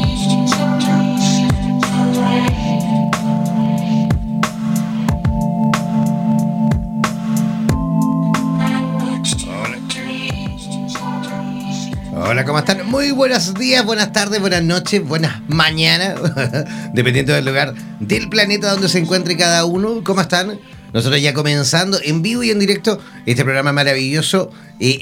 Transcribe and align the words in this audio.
Hola, 12.31 12.45
¿cómo 12.45 12.59
están? 12.59 12.89
Muy 12.89 13.11
buenos 13.11 13.53
días, 13.55 13.83
buenas 13.83 14.13
tardes, 14.13 14.39
buenas 14.39 14.63
noches, 14.63 15.05
buenas 15.05 15.41
mañanas, 15.49 16.17
dependiendo 16.93 17.33
del 17.33 17.43
lugar 17.43 17.73
del 17.99 18.29
planeta 18.29 18.71
donde 18.71 18.87
se 18.87 18.99
encuentre 18.99 19.35
cada 19.35 19.65
uno. 19.65 20.01
¿Cómo 20.01 20.21
están? 20.21 20.57
Nosotros 20.93 21.21
ya 21.21 21.33
comenzando 21.33 21.99
en 22.03 22.21
vivo 22.21 22.43
y 22.43 22.51
en 22.51 22.59
directo 22.59 22.99
este 23.25 23.43
programa 23.43 23.71
maravilloso, 23.71 24.51
eh, 24.79 24.97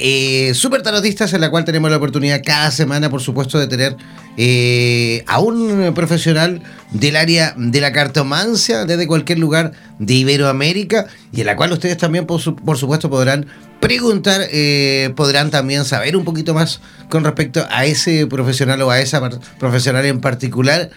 eh, 0.50 0.54
Super 0.54 0.82
Tarotistas, 0.82 1.34
en 1.34 1.42
la 1.42 1.50
cual 1.50 1.66
tenemos 1.66 1.90
la 1.90 1.98
oportunidad 1.98 2.42
cada 2.46 2.70
semana, 2.72 3.10
por 3.10 3.22
supuesto, 3.22 3.58
de 3.60 3.68
tener 3.68 3.96
eh, 4.38 5.24
a 5.28 5.40
un 5.40 5.92
profesional 5.94 6.62
del 6.92 7.16
área 7.16 7.54
de 7.58 7.82
la 7.82 7.92
cartomancia 7.92 8.86
desde 8.86 9.06
cualquier 9.06 9.40
lugar 9.40 9.74
de 10.00 10.14
Iberoamérica 10.14 11.08
y 11.32 11.42
en 11.42 11.48
la 11.48 11.56
cual 11.56 11.74
ustedes 11.74 11.98
también, 11.98 12.26
por, 12.26 12.40
supuesto, 12.40 13.10
podrán 13.10 13.48
preguntar, 13.80 14.48
eh, 14.52 15.12
podrán 15.16 15.52
también 15.52 15.84
saber 15.86 16.16
un 16.16 16.24
poquito 16.24 16.54
más 16.54 16.80
con 17.10 17.24
respecto 17.24 17.66
a 17.70 17.86
ese 17.86 18.28
profesional 18.28 18.82
o 18.82 18.92
a 18.92 19.02
esa 19.02 19.22
profesional 19.60 20.06
en 20.06 20.22
particular. 20.22 20.90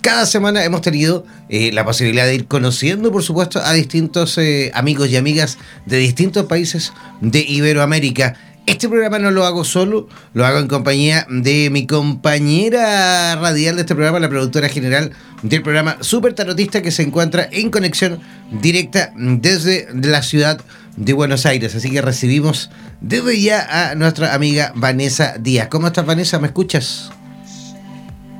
Cada 0.00 0.24
semana 0.24 0.64
hemos 0.64 0.80
tenido 0.80 1.26
eh, 1.50 1.72
la 1.72 1.84
posibilidad 1.84 2.24
de 2.24 2.34
ir 2.34 2.46
conociendo, 2.46 3.12
por 3.12 3.22
supuesto, 3.22 3.60
a 3.62 3.74
distintos 3.74 4.38
eh, 4.38 4.70
amigos 4.74 5.10
y 5.10 5.16
amigas 5.16 5.58
de 5.84 5.98
distintos 5.98 6.46
países 6.46 6.94
de 7.20 7.40
Iberoamérica. 7.40 8.34
Este 8.64 8.88
programa 8.88 9.18
no 9.18 9.30
lo 9.30 9.44
hago 9.44 9.62
solo, 9.62 10.08
lo 10.32 10.46
hago 10.46 10.58
en 10.58 10.68
compañía 10.68 11.26
de 11.28 11.68
mi 11.70 11.86
compañera 11.86 13.36
radial 13.36 13.74
de 13.74 13.82
este 13.82 13.94
programa, 13.94 14.20
la 14.20 14.30
productora 14.30 14.70
general 14.70 15.12
del 15.42 15.62
programa 15.62 15.98
Super 16.00 16.32
Tarotista, 16.32 16.80
que 16.80 16.92
se 16.92 17.02
encuentra 17.02 17.46
en 17.52 17.70
conexión 17.70 18.20
directa 18.50 19.12
desde 19.16 19.88
la 19.92 20.22
ciudad 20.22 20.62
de 20.96 21.12
Buenos 21.12 21.44
Aires. 21.44 21.74
Así 21.74 21.90
que 21.90 22.00
recibimos 22.00 22.70
desde 23.02 23.38
ya 23.40 23.90
a 23.90 23.94
nuestra 23.96 24.34
amiga 24.34 24.72
Vanessa 24.74 25.34
Díaz. 25.38 25.68
¿Cómo 25.68 25.88
estás, 25.88 26.06
Vanessa? 26.06 26.38
¿Me 26.38 26.46
escuchas? 26.46 27.10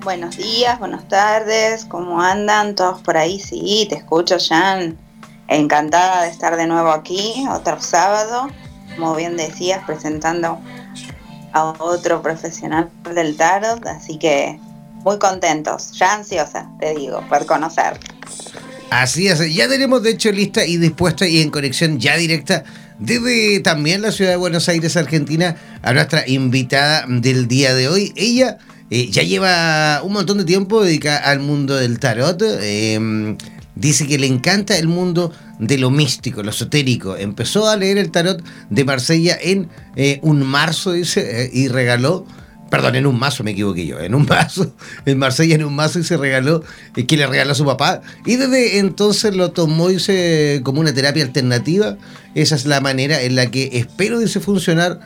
Buenos 0.02 0.38
días, 0.38 0.78
buenas 0.78 1.06
tardes, 1.08 1.84
¿cómo 1.84 2.22
andan 2.22 2.74
todos 2.74 3.02
por 3.02 3.18
ahí? 3.18 3.38
Sí, 3.38 3.86
te 3.90 3.96
escucho, 3.96 4.38
Jan. 4.40 4.96
Encantada 5.46 6.22
de 6.22 6.30
estar 6.30 6.56
de 6.56 6.66
nuevo 6.66 6.90
aquí, 6.90 7.44
otro 7.50 7.82
sábado, 7.82 8.48
como 8.96 9.14
bien 9.14 9.36
decías, 9.36 9.84
presentando 9.84 10.58
a 11.52 11.64
otro 11.78 12.22
profesional 12.22 12.88
del 13.14 13.36
tarot, 13.36 13.86
así 13.86 14.18
que 14.18 14.58
muy 15.04 15.18
contentos, 15.18 15.92
ya 15.92 16.14
ansiosa, 16.14 16.70
te 16.80 16.94
digo, 16.94 17.22
por 17.28 17.44
conocer. 17.44 18.00
Así 18.90 19.28
es, 19.28 19.54
ya 19.54 19.68
tenemos 19.68 20.02
de 20.02 20.12
hecho 20.12 20.32
lista 20.32 20.64
y 20.64 20.78
dispuesta 20.78 21.26
y 21.26 21.42
en 21.42 21.50
conexión 21.50 22.00
ya 22.00 22.16
directa 22.16 22.64
desde 22.98 23.60
también 23.60 24.00
la 24.00 24.12
ciudad 24.12 24.30
de 24.30 24.36
Buenos 24.36 24.66
Aires, 24.70 24.96
Argentina, 24.96 25.56
a 25.82 25.92
nuestra 25.92 26.26
invitada 26.26 27.04
del 27.06 27.48
día 27.48 27.74
de 27.74 27.88
hoy. 27.88 28.12
Ella 28.16 28.58
eh, 28.90 29.08
ya 29.08 29.22
lleva 29.22 30.02
un 30.02 30.12
montón 30.12 30.38
de 30.38 30.44
tiempo 30.44 30.82
dedicada 30.82 31.18
al 31.18 31.38
mundo 31.38 31.76
del 31.76 32.00
tarot. 32.00 32.42
Em, 32.60 33.36
dice 33.76 34.06
que 34.08 34.18
le 34.18 34.26
encanta 34.26 34.76
el 34.76 34.88
mundo 34.88 35.32
de 35.60 35.78
lo 35.78 35.90
místico, 35.90 36.42
lo 36.42 36.50
esotérico. 36.50 37.16
Empezó 37.16 37.68
a 37.68 37.76
leer 37.76 37.98
el 37.98 38.10
tarot 38.10 38.42
de 38.68 38.84
Marsella 38.84 39.38
en 39.40 39.68
eh, 39.94 40.18
un 40.22 40.42
marzo, 40.44 40.92
dice, 40.92 41.44
eh, 41.44 41.50
y 41.52 41.68
regaló 41.68 42.26
Perdón, 42.68 42.94
en 42.94 43.04
un 43.04 43.18
mazo 43.18 43.42
me 43.42 43.50
equivoqué 43.50 43.84
yo. 43.84 43.98
En 43.98 44.14
un 44.14 44.26
mazo, 44.26 44.72
en 45.04 45.18
Marsella 45.18 45.56
en 45.56 45.64
un 45.64 45.74
mazo 45.74 45.98
y 45.98 46.04
se 46.04 46.16
regaló, 46.16 46.62
que 46.94 47.16
le 47.16 47.26
regaló 47.26 47.50
a 47.50 47.56
su 47.56 47.64
papá. 47.64 48.00
Y 48.24 48.36
desde 48.36 48.78
entonces 48.78 49.34
lo 49.34 49.50
tomó 49.50 49.88
dice, 49.88 50.60
como 50.62 50.80
una 50.80 50.94
terapia 50.94 51.24
alternativa. 51.24 51.96
Esa 52.36 52.54
es 52.54 52.66
la 52.66 52.80
manera 52.80 53.22
en 53.22 53.34
la 53.34 53.50
que 53.50 53.70
espero 53.72 54.20
dice 54.20 54.38
funcionar 54.38 55.00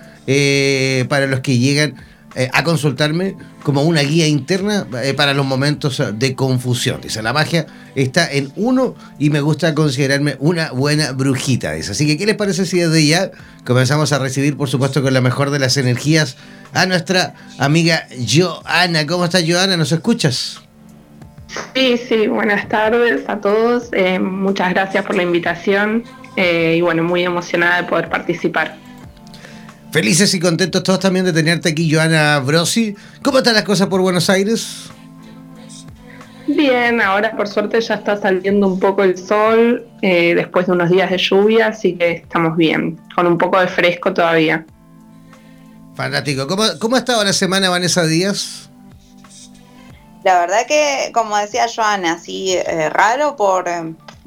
para 1.09 1.27
los 1.27 1.41
que 1.41 1.59
llegan 1.59 1.95
eh, 2.37 2.51
a 2.53 2.65
consultarme 2.65 3.37
como 3.63 3.83
una 3.83 4.01
guía 4.01 4.27
interna 4.27 4.89
eh, 5.05 5.15
para 5.15 5.35
los 5.35 5.47
momentos 5.47 6.03
de 6.15 6.35
confusión. 6.35 7.01
Dice, 7.01 7.23
la 7.23 7.33
magia 7.33 7.67
está 7.95 8.29
en 8.31 8.53
uno 8.57 8.97
y 9.21 9.31
me 9.31 9.41
gusta 9.41 9.73
considerarme 9.73 10.37
una 10.41 10.73
buena 10.73 11.13
brujita. 11.13 11.73
Dice. 11.73 11.93
Así 11.93 12.09
que, 12.09 12.19
¿qué 12.19 12.27
les 12.27 12.35
parece 12.35 12.67
si 12.67 12.81
desde 12.81 13.07
ya 13.07 13.31
comenzamos 13.65 14.13
a 14.13 14.19
recibir, 14.19 14.57
por 14.57 14.69
supuesto, 14.69 15.01
con 15.01 15.15
la 15.15 15.21
mejor 15.21 15.51
de 15.51 15.61
las 15.61 15.77
energías 15.77 16.37
a 16.73 16.87
nuestra 16.87 17.35
amiga 17.59 18.09
Joana? 18.29 19.07
¿Cómo 19.07 19.27
estás, 19.27 19.45
Joana? 19.47 19.77
¿Nos 19.77 19.93
escuchas? 19.93 20.61
Sí, 21.73 21.97
sí, 22.09 22.27
buenas 22.27 22.69
tardes 22.69 23.29
a 23.29 23.41
todos. 23.41 23.91
Eh, 23.93 24.19
muchas 24.19 24.71
gracias 24.71 25.05
por 25.05 25.15
la 25.15 25.23
invitación 25.23 26.03
y 26.37 26.81
bueno, 26.81 27.05
muy 27.05 27.23
emocionada 27.23 27.83
de 27.83 27.89
poder 27.89 28.09
participar. 28.09 28.84
Felices 29.95 30.35
y 30.35 30.41
contentos 30.41 30.83
todos 30.83 30.99
también 30.99 31.25
de 31.25 31.33
tenerte 31.33 31.69
aquí, 31.69 31.89
Joana 31.89 32.41
Brosi. 32.41 32.97
¿Cómo 33.23 33.39
están 33.39 33.55
las 33.55 33.63
cosas 33.63 33.87
por 33.87 34.01
Buenos 34.01 34.29
Aires? 34.29 34.91
Bien, 36.49 37.01
ahora 37.01 37.37
por 37.37 37.47
suerte 37.47 37.81
ya 37.81 37.95
está 37.95 38.21
saliendo 38.21 38.67
un 38.67 38.81
poco 38.81 39.05
el 39.05 39.17
sol 39.17 39.87
eh, 40.03 40.35
después 40.35 40.67
de 40.67 40.73
unos 40.73 40.91
días 40.91 41.11
de 41.11 41.19
lluvia, 41.19 41.69
así 41.69 41.95
que 41.95 42.11
estamos 42.11 42.57
bien, 42.57 42.99
con 43.15 43.29
un 43.29 43.39
poco 43.39 43.61
de 43.61 43.69
fresco 43.69 44.13
todavía. 44.13 44.67
Fanático. 45.95 46.49
¿Cómo, 46.49 46.65
cómo 46.81 46.97
ha 46.97 46.99
estado 46.99 47.23
la 47.23 47.33
semana, 47.33 47.71
Vanessa 47.71 48.05
Díaz? 48.05 48.69
La 50.25 50.41
verdad 50.41 50.67
que, 50.67 51.13
como 51.15 51.37
decía 51.37 51.67
Joana, 51.73 52.15
así 52.15 52.55
eh, 52.55 52.91
raro 52.91 53.37
por... 53.37 53.69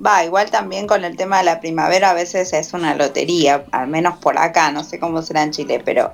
Va, 0.04 0.24
igual 0.24 0.52
también 0.52 0.88
con 0.88 1.04
el 1.04 1.18
tema 1.18 1.40
de 1.40 1.46
la 1.46 1.60
primavera 1.60 2.12
a 2.12 2.14
veces 2.14 2.54
es 2.54 2.74
una 2.74 2.96
lotería, 2.96 3.66
al 3.72 3.88
menos 3.88 4.18
por 4.18 4.38
acá, 4.38 4.72
no 4.72 4.84
sé 4.84 5.00
cómo 5.00 5.22
será 5.22 5.44
en 5.44 5.52
Chile, 5.52 5.82
pero 5.84 6.14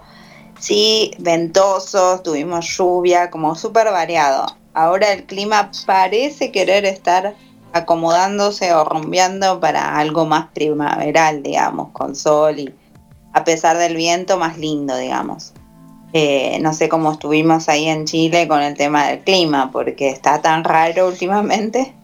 sí, 0.59 1.11
ventosos, 1.19 2.23
tuvimos 2.23 2.65
lluvia, 2.77 3.29
como 3.29 3.55
súper 3.55 3.91
variado 3.91 4.45
ahora 4.73 5.11
el 5.11 5.23
clima 5.25 5.71
parece 5.85 6.51
querer 6.51 6.85
estar 6.85 7.35
acomodándose 7.71 8.73
o 8.73 8.83
rumbeando 8.83 9.59
para 9.59 9.97
algo 9.97 10.25
más 10.25 10.47
primaveral, 10.53 11.41
digamos, 11.41 11.89
con 11.91 12.15
sol 12.15 12.59
y 12.59 12.73
a 13.33 13.43
pesar 13.43 13.77
del 13.77 13.95
viento 13.95 14.37
más 14.37 14.57
lindo, 14.57 14.95
digamos. 14.95 15.53
Eh, 16.13 16.59
no 16.61 16.73
sé 16.73 16.89
cómo 16.89 17.13
estuvimos 17.13 17.67
ahí 17.69 17.87
en 17.87 18.05
Chile 18.05 18.47
con 18.47 18.61
el 18.61 18.75
tema 18.75 19.07
del 19.07 19.19
clima, 19.21 19.71
porque 19.71 20.09
está 20.09 20.41
tan 20.41 20.63
raro 20.63 21.07
últimamente. 21.07 21.95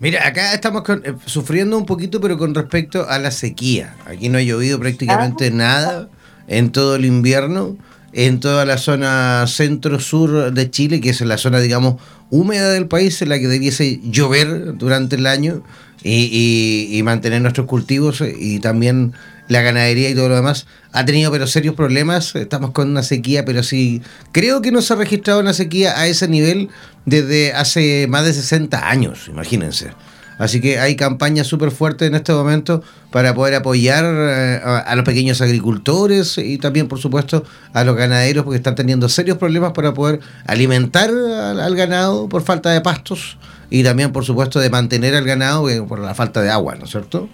Mira, 0.00 0.26
acá 0.26 0.54
estamos 0.54 0.82
eh, 0.88 1.14
sufriendo 1.26 1.78
un 1.78 1.86
poquito, 1.86 2.20
pero 2.20 2.36
con 2.38 2.54
respecto 2.54 3.08
a 3.08 3.18
la 3.18 3.30
sequía. 3.30 3.94
Aquí 4.06 4.28
no 4.28 4.38
ha 4.38 4.42
llovido 4.42 4.80
prácticamente 4.80 5.48
ah. 5.48 5.50
nada 5.54 6.08
en 6.48 6.72
todo 6.72 6.96
el 6.96 7.04
invierno 7.04 7.76
en 8.12 8.40
toda 8.40 8.64
la 8.64 8.78
zona 8.78 9.46
centro-sur 9.46 10.52
de 10.52 10.70
Chile, 10.70 11.00
que 11.00 11.10
es 11.10 11.20
la 11.20 11.38
zona, 11.38 11.60
digamos, 11.60 11.96
húmeda 12.30 12.70
del 12.72 12.86
país, 12.86 13.20
en 13.22 13.28
la 13.28 13.38
que 13.38 13.48
debiese 13.48 14.00
llover 14.02 14.76
durante 14.76 15.16
el 15.16 15.26
año 15.26 15.62
y, 16.02 17.00
mantener 17.04 17.42
nuestros 17.42 17.66
cultivos 17.66 18.22
y 18.22 18.60
también 18.60 19.12
la 19.50 19.62
ganadería 19.62 20.08
y 20.08 20.14
todo 20.14 20.28
lo 20.28 20.36
demás. 20.36 20.66
Ha 20.92 21.04
tenido 21.04 21.30
pero 21.32 21.46
serios 21.46 21.74
problemas, 21.74 22.34
estamos 22.36 22.70
con 22.70 22.88
una 22.88 23.02
sequía, 23.02 23.44
pero 23.44 23.62
sí, 23.62 24.00
creo 24.32 24.62
que 24.62 24.70
no 24.70 24.80
se 24.80 24.92
ha 24.92 24.96
registrado 24.96 25.40
una 25.40 25.52
sequía 25.52 25.98
a 25.98 26.06
ese 26.06 26.28
nivel 26.28 26.70
desde 27.04 27.52
hace 27.52 28.06
más 28.08 28.24
de 28.24 28.32
60 28.32 28.88
años, 28.88 29.26
imagínense. 29.28 29.90
Así 30.38 30.60
que 30.60 30.78
hay 30.78 30.96
campañas 30.96 31.48
súper 31.48 31.70
fuertes 31.70 32.08
en 32.08 32.14
este 32.14 32.32
momento 32.32 32.82
para 33.10 33.34
poder 33.34 33.56
apoyar 33.56 34.04
eh, 34.06 34.60
a, 34.64 34.94
los 34.96 35.04
pequeños 35.04 35.42
agricultores 35.42 36.38
y 36.38 36.56
también, 36.56 36.88
por 36.88 36.98
supuesto, 36.98 37.44
a 37.74 37.84
los 37.84 37.96
ganaderos 37.96 38.44
porque 38.44 38.56
están 38.56 38.76
teniendo 38.76 39.08
serios 39.08 39.36
problemas 39.36 39.72
para 39.72 39.92
poder 39.92 40.20
alimentar 40.46 41.10
al, 41.10 41.74
ganado 41.74 42.28
por 42.28 42.42
falta 42.42 42.70
de 42.70 42.80
pastos 42.80 43.36
y 43.68 43.82
también, 43.82 44.12
por 44.12 44.24
supuesto, 44.24 44.60
de 44.60 44.70
mantener 44.70 45.14
al 45.14 45.24
ganado 45.24 45.68
eh, 45.68 45.82
por 45.82 45.98
la 45.98 46.14
falta 46.14 46.40
de 46.40 46.50
agua, 46.50 46.76
¿no 46.76 46.84
es 46.84 46.90
cierto? 46.90 47.28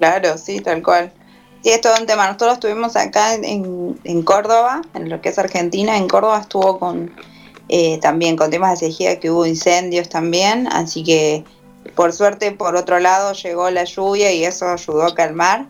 Claro, 0.00 0.38
sí, 0.38 0.60
tal 0.60 0.82
cual. 0.82 1.12
Sí, 1.62 1.68
es 1.68 1.82
todo 1.82 1.92
un 2.00 2.06
tema. 2.06 2.26
Nosotros 2.26 2.54
estuvimos 2.54 2.96
acá 2.96 3.34
en, 3.34 4.00
en 4.02 4.22
Córdoba, 4.22 4.80
en 4.94 5.10
lo 5.10 5.20
que 5.20 5.28
es 5.28 5.38
Argentina. 5.38 5.96
En 5.98 6.08
Córdoba 6.08 6.40
estuvo 6.40 6.78
con 6.78 7.14
eh, 7.68 7.98
también 8.00 8.36
con 8.36 8.50
temas 8.50 8.80
de 8.80 8.90
sequía, 8.90 9.20
que 9.20 9.30
hubo 9.30 9.44
incendios 9.44 10.08
también. 10.08 10.68
Así 10.72 11.04
que 11.04 11.44
por 11.94 12.14
suerte, 12.14 12.52
por 12.52 12.76
otro 12.76 12.98
lado, 12.98 13.34
llegó 13.34 13.70
la 13.70 13.84
lluvia 13.84 14.32
y 14.32 14.42
eso 14.42 14.68
ayudó 14.68 15.04
a 15.04 15.14
calmar. 15.14 15.66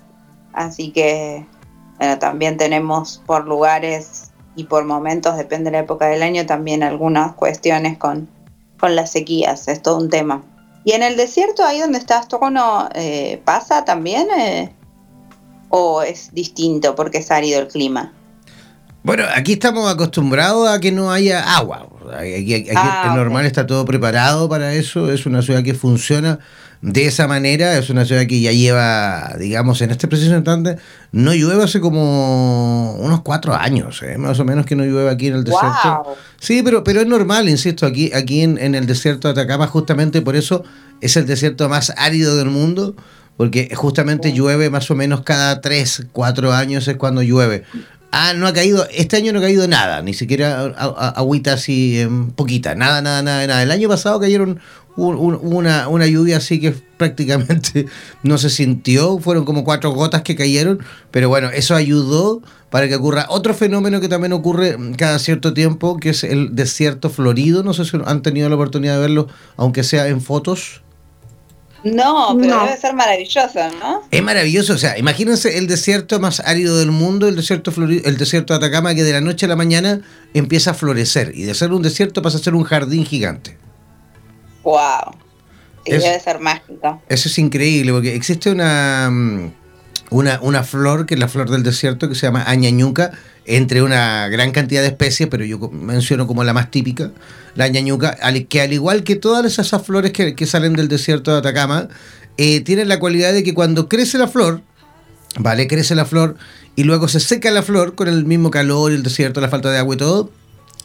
Así 0.53 0.93
que, 0.93 1.45
bueno, 1.99 2.19
también 2.21 2.57
tenemos 2.57 3.21
por 3.27 3.49
lugares 3.49 4.31
y 4.55 4.65
por 4.65 4.85
momentos, 4.85 5.37
depende 5.37 5.73
de 5.73 5.79
la 5.79 5.83
época 5.83 6.07
del 6.07 6.23
año, 6.23 6.47
también 6.47 6.85
algunas 6.85 7.35
cuestiones 7.35 7.99
con, 7.99 8.29
con 8.79 8.95
las 8.95 9.11
sequías. 9.11 9.67
Es 9.67 9.83
todo 9.83 9.99
un 9.99 10.09
tema. 10.09 10.43
¿Y 10.85 10.93
en 10.93 11.03
el 11.03 11.17
desierto, 11.17 11.65
ahí 11.65 11.81
donde 11.81 11.99
estás 11.99 12.29
tú, 12.29 12.39
no 12.51 12.89
eh, 12.95 13.41
pasa 13.45 13.85
también? 13.85 14.29
Eh, 14.37 14.75
¿O 15.69 16.03
es 16.03 16.33
distinto 16.33 16.95
porque 16.95 17.19
es 17.19 17.31
árido 17.31 17.61
el 17.61 17.69
clima? 17.69 18.13
Bueno, 19.03 19.25
aquí 19.35 19.53
estamos 19.53 19.91
acostumbrados 19.91 20.69
a 20.69 20.81
que 20.81 20.93
no 20.93 21.11
haya 21.11 21.57
agua. 21.57 21.89
Aquí, 22.19 22.55
aquí 22.55 22.71
ah, 22.75 23.13
normal 23.17 23.47
está 23.47 23.67
todo 23.67 23.85
preparado 23.85 24.49
para 24.49 24.75
eso. 24.75 25.11
Es 25.11 25.27
una 25.27 25.43
ciudad 25.43 25.63
que 25.63 25.75
funciona 25.75 26.39
de 26.83 27.07
esa 27.07 27.27
manera. 27.27 27.77
Es 27.77 27.91
una 27.91 28.05
ciudad 28.05 28.27
que 28.27 28.41
ya 28.41 28.53
lleva, 28.53 29.35
digamos, 29.39 29.81
en 29.83 29.91
este 29.91 30.09
preciso 30.09 30.35
instante, 30.35 30.77
no 31.13 31.35
llueve 31.35 31.65
hace 31.65 31.81
como 31.81 32.95
unos 32.95 33.23
cuatro 33.23 33.55
años, 33.55 34.03
¿eh? 34.03 34.19
más 34.19 34.39
o 34.41 34.45
menos 34.45 34.67
que 34.67 34.77
no 34.77 34.85
llueve 34.85 35.11
aquí 35.11 35.29
en 35.29 35.35
el 35.35 35.45
desierto. 35.45 36.17
Sí, 36.39 36.63
pero, 36.63 36.85
pero 36.85 37.01
es 37.01 37.07
normal, 37.07 37.49
insisto, 37.49 37.87
aquí, 37.87 38.11
aquí 38.15 38.43
en, 38.43 38.59
en 38.59 38.75
el 38.75 38.87
desierto 38.87 39.29
de 39.29 39.33
Atacama, 39.33 39.67
justamente 39.67 40.23
por 40.23 40.37
eso 40.37 40.65
es 41.01 41.17
el 41.17 41.27
desierto 41.27 41.69
más 41.69 41.93
árido 41.97 42.37
del 42.37 42.49
mundo 42.49 42.95
porque 43.41 43.75
justamente 43.75 44.35
llueve 44.35 44.69
más 44.69 44.91
o 44.91 44.95
menos 44.95 45.23
cada 45.23 45.63
tres, 45.63 46.05
cuatro 46.13 46.53
años 46.53 46.87
es 46.89 46.99
cuando 46.99 47.23
llueve. 47.23 47.65
Ah, 48.13 48.35
no 48.35 48.47
ha 48.49 48.53
caído, 48.53 48.87
este 48.93 49.17
año 49.17 49.33
no 49.33 49.39
ha 49.39 49.43
caído 49.43 49.69
nada, 49.69 50.03
ni 50.03 50.15
siquiera 50.15 50.65
agüita 51.15 51.53
así 51.53 52.01
em, 52.01 52.31
poquita, 52.31 52.75
nada, 52.75 53.01
nada, 53.03 53.23
nada, 53.23 53.47
nada. 53.47 53.63
El 53.63 53.71
año 53.71 53.89
pasado 53.89 54.19
cayeron 54.19 54.61
una, 54.97 55.89
una 55.89 56.07
lluvia 56.07 56.39
así 56.39 56.61
que 56.61 56.73
prácticamente 56.97 57.87
no 58.23 58.37
se 58.39 58.51
sintió, 58.51 59.19
fueron 59.19 59.45
como 59.45 59.65
cuatro 59.65 59.93
gotas 59.93 60.23
que 60.23 60.35
cayeron, 60.35 60.81
pero 61.11 61.29
bueno, 61.29 61.51
eso 61.51 61.75
ayudó 61.75 62.43
para 62.71 62.89
que 62.89 62.97
ocurra 62.97 63.27
otro 63.29 63.55
fenómeno 63.55 64.01
que 64.01 64.09
también 64.09 64.33
ocurre 64.33 64.77
cada 64.97 65.19
cierto 65.19 65.55
tiempo, 65.55 65.97
que 65.99 66.11
es 66.11 66.25
el 66.25 66.55
desierto 66.55 67.11
florido, 67.11 67.63
no 67.63 67.75
sé 67.75 67.85
si 67.85 67.97
han 68.05 68.23
tenido 68.23 68.49
la 68.49 68.57
oportunidad 68.57 68.95
de 68.95 69.01
verlo, 69.01 69.29
aunque 69.57 69.83
sea 69.83 70.09
en 70.09 70.21
fotos. 70.21 70.83
No, 71.83 72.37
pero 72.39 72.65
debe 72.65 72.77
ser 72.77 72.95
maravilloso, 72.95 73.59
¿no? 73.79 74.03
Es 74.11 74.23
maravilloso, 74.23 74.75
o 74.75 74.79
sea, 74.79 74.99
imagínense 74.99 75.57
el 75.57 75.67
desierto 75.67 76.21
más 76.21 76.41
árido 76.41 76.79
del 76.79 76.91
mundo, 76.91 77.27
el 77.27 77.37
desierto 77.37 77.73
el 77.79 78.17
desierto 78.19 78.53
de 78.53 78.59
Atacama, 78.59 78.95
que 78.95 79.03
de 79.03 79.13
la 79.13 79.21
noche 79.21 79.47
a 79.47 79.49
la 79.49 79.57
mañana 79.57 80.03
empieza 80.35 80.73
a 80.73 80.75
florecer 80.75 81.33
y 81.35 81.45
de 81.45 81.55
ser 81.55 81.73
un 81.73 81.83
desierto 81.83 82.23
pasa 82.23 82.39
a 82.39 82.41
ser 82.41 82.55
un 82.55 82.65
jardín 82.65 83.05
gigante. 83.05 83.57
Wow. 84.63 85.17
debe 85.87 86.21
ser 86.21 86.39
mágico. 86.39 87.03
Eso 87.09 87.29
es 87.29 87.39
increíble, 87.39 87.93
porque 87.93 88.15
existe 88.15 88.51
una, 88.51 89.09
mm, 89.11 89.53
una, 90.11 90.39
una 90.43 90.65
flor, 90.65 91.07
que 91.07 91.15
es 91.15 91.21
la 91.21 91.29
flor 91.29 91.51
del 91.51 91.63
desierto, 91.63 92.09
que 92.09 92.15
se 92.15 92.27
llama 92.27 92.45
añañuca, 92.47 93.13
entre 93.47 93.83
una 93.83 94.29
gran 94.29 94.53
cantidad 94.53 94.83
de 94.83 94.89
especies, 94.89 95.29
pero 95.29 95.45
yo 95.45 95.59
menciono 95.71 96.27
como 96.27 96.45
la 96.45 96.53
más 96.53 96.71
típica, 96.71 97.11
la 97.55 97.69
ñañuca, 97.69 98.17
que 98.49 98.61
al 98.61 98.73
igual 98.73 99.03
que 99.03 99.17
todas 99.17 99.59
esas 99.59 99.83
flores 99.83 100.13
que, 100.13 100.47
salen 100.47 100.75
del 100.75 100.89
desierto 100.89 101.33
de 101.33 101.39
Atacama, 101.39 101.89
eh, 102.37 102.61
tienen 102.61 102.89
la 102.89 102.99
cualidad 103.01 103.33
de 103.33 103.43
que 103.43 103.55
cuando 103.55 103.89
crece 103.89 104.19
la 104.19 104.29
flor, 104.29 104.63
¿vale? 105.39 105.67
Crece 105.67 105.95
la 105.95 106.05
flor 106.05 106.37
y 106.77 106.85
luego 106.85 107.09
se 107.09 107.21
seca 107.21 107.51
la 107.51 107.63
flor 107.63 107.95
con 107.95 108.09
el 108.09 108.25
mismo 108.25 108.51
calor, 108.51 108.93
el 108.93 109.03
desierto, 109.03 109.41
la 109.41 109.49
falta 109.49 109.71
de 109.71 109.79
agua 109.79 109.95
y 109.95 109.99
todo, 109.99 110.31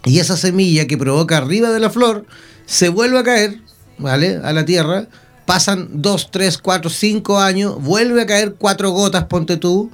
y 0.04 0.20
esa 0.20 0.38
semilla 0.38 0.88
que 0.88 0.98
provoca 0.98 1.38
arriba 1.38 1.72
de 1.72 1.80
la 1.80 1.90
flor 1.90 2.26
se 2.66 2.90
vuelve 2.90 3.20
a 3.20 3.24
caer, 3.24 3.60
¿vale? 3.98 4.40
A 4.44 4.54
la 4.54 4.66
tierra, 4.66 5.08
pasan 5.46 5.90
2, 6.02 6.30
3, 6.32 6.58
4, 6.58 6.90
5 6.90 7.40
años, 7.40 7.82
vuelve 7.82 8.22
a 8.22 8.26
caer 8.26 8.56
cuatro 8.58 8.92
gotas, 8.92 9.26
ponte 9.26 9.58
tú, 9.58 9.92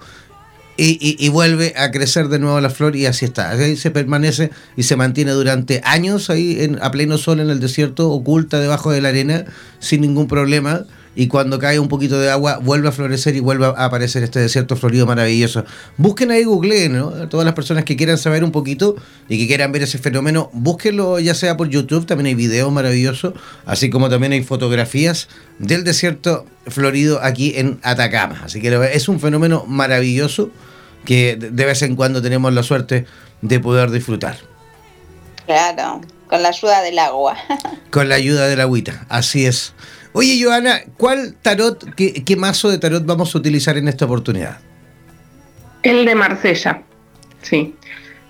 y, 0.78 1.30
vuelve 1.30 1.74
a 1.78 1.92
crecer 1.92 2.28
de 2.28 2.40
nuevo 2.40 2.60
la 2.60 2.70
flor 2.70 2.96
y 2.96 3.06
así 3.06 3.26
está. 3.26 3.52
Ahí 3.52 3.76
se 3.76 3.92
permanece 3.92 4.50
y 4.76 4.84
se 4.84 4.96
mantiene 4.96 5.32
durante 5.32 5.82
años 5.84 6.30
ahí 6.32 6.62
en, 6.62 6.82
a 6.82 6.90
pleno 6.90 7.20
sol 7.20 7.40
en 7.40 7.52
el 7.52 7.60
desierto, 7.60 8.10
oculta 8.10 8.60
debajo 8.60 8.90
de 8.92 9.02
la 9.02 9.10
arena, 9.10 9.46
sin 9.80 10.02
ningún 10.02 10.28
problema. 10.28 10.86
Y 11.14 11.28
cuando 11.28 11.60
cae 11.60 11.78
un 11.78 11.90
poquito 11.90 12.20
de 12.20 12.32
agua, 12.32 12.60
vuelve 12.62 12.88
a 12.88 12.92
florecer 12.92 13.36
y 13.36 13.42
vuelve 13.42 13.66
a 13.66 13.86
aparecer 13.86 14.24
este 14.24 14.40
desierto 14.40 14.78
florido 14.78 15.06
maravilloso. 15.06 15.66
Busquen 15.98 16.32
ahí 16.32 16.46
Google, 16.46 16.88
¿no? 16.90 17.10
Todas 17.28 17.46
las 17.46 17.54
personas 17.54 17.84
que 17.84 17.98
quieran 17.98 18.18
saber 18.18 18.44
un 18.44 18.52
poquito 18.52 18.96
y 19.28 19.38
que 19.38 19.48
quieran 19.48 19.74
ver 19.74 19.84
ese 19.84 19.98
fenómeno, 19.98 20.50
búsquenlo 20.54 21.20
ya 21.20 21.36
sea 21.36 21.58
por 21.58 21.68
YouTube, 21.68 22.06
también 22.06 22.28
hay 22.28 22.36
videos 22.36 22.72
maravillosos, 22.72 23.34
así 23.66 23.90
como 23.90 24.10
también 24.10 24.32
hay 24.32 24.44
fotografías 24.44 25.28
del 25.60 25.84
desierto 25.84 26.46
florido 26.68 27.22
aquí 27.22 27.54
en 27.58 27.80
Atacama. 27.84 28.42
Así 28.44 28.62
que 28.62 28.90
es 28.94 29.10
un 29.10 29.20
fenómeno 29.20 29.66
maravilloso 29.68 30.50
que 31.04 31.36
de 31.36 31.66
vez 31.66 31.82
en 31.82 31.96
cuando 31.96 32.22
tenemos 32.22 32.54
la 32.54 32.64
suerte 32.64 33.06
de 33.42 33.60
poder 33.60 33.92
disfrutar. 33.92 34.38
Claro, 35.46 36.02
con 36.28 36.42
la 36.42 36.50
ayuda 36.50 36.82
del 36.82 37.00
agua. 37.00 37.36
con 37.90 38.08
la 38.08 38.16
ayuda 38.16 38.48
del 38.48 38.62
agüita, 38.62 39.06
así 39.10 39.46
es. 39.46 39.74
Oye, 40.14 40.42
Joana, 40.44 40.82
¿cuál 40.98 41.36
tarot, 41.42 41.96
qué, 41.96 42.24
qué, 42.26 42.36
mazo 42.36 42.70
de 42.70 42.78
tarot 42.78 43.06
vamos 43.06 43.34
a 43.34 43.38
utilizar 43.38 43.78
en 43.78 43.88
esta 43.88 44.06
oportunidad? 44.06 44.60
El 45.84 46.06
de 46.06 46.16
Marsella, 46.16 46.84
sí. 47.42 47.76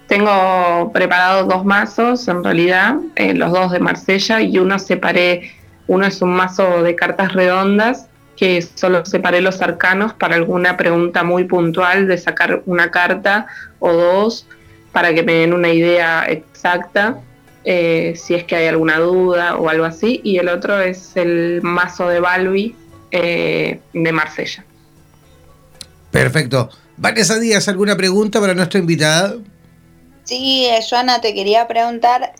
Tengo 0.07 0.91
preparados 0.93 1.47
dos 1.47 1.65
mazos, 1.65 2.27
en 2.27 2.43
realidad, 2.43 2.97
eh, 3.15 3.33
los 3.33 3.51
dos 3.51 3.71
de 3.71 3.79
Marsella, 3.79 4.41
y 4.41 4.57
uno 4.57 4.77
separé, 4.77 5.53
uno 5.87 6.05
es 6.05 6.21
un 6.21 6.33
mazo 6.33 6.83
de 6.83 6.95
cartas 6.95 7.33
redondas 7.33 8.07
que 8.35 8.61
solo 8.61 9.05
separé 9.05 9.41
los 9.41 9.61
arcanos 9.61 10.13
para 10.13 10.35
alguna 10.35 10.75
pregunta 10.75 11.23
muy 11.23 11.43
puntual 11.43 12.07
de 12.07 12.17
sacar 12.17 12.63
una 12.65 12.89
carta 12.91 13.47
o 13.79 13.93
dos 13.93 14.47
para 14.91 15.13
que 15.13 15.23
me 15.23 15.33
den 15.33 15.53
una 15.53 15.69
idea 15.69 16.25
exacta. 16.27 17.19
Eh, 17.63 18.13
si 18.15 18.35
es 18.35 18.43
que 18.43 18.55
hay 18.55 18.67
alguna 18.67 18.99
duda 18.99 19.55
o 19.55 19.69
algo 19.69 19.85
así, 19.85 20.21
y 20.23 20.37
el 20.37 20.49
otro 20.49 20.79
es 20.79 21.15
el 21.15 21.61
mazo 21.61 22.07
de 22.07 22.19
Balbi 22.19 22.75
eh, 23.11 23.79
de 23.93 24.11
Marsella. 24.11 24.65
Perfecto. 26.11 26.69
Vanessa 26.97 27.39
Díaz, 27.39 27.67
¿alguna 27.67 27.95
pregunta 27.95 28.39
para 28.39 28.53
nuestra 28.53 28.79
invitada? 28.79 29.35
Sí, 30.23 30.65
eh, 30.65 30.79
Joana, 30.87 31.21
te 31.21 31.33
quería 31.33 31.67
preguntar 31.67 32.33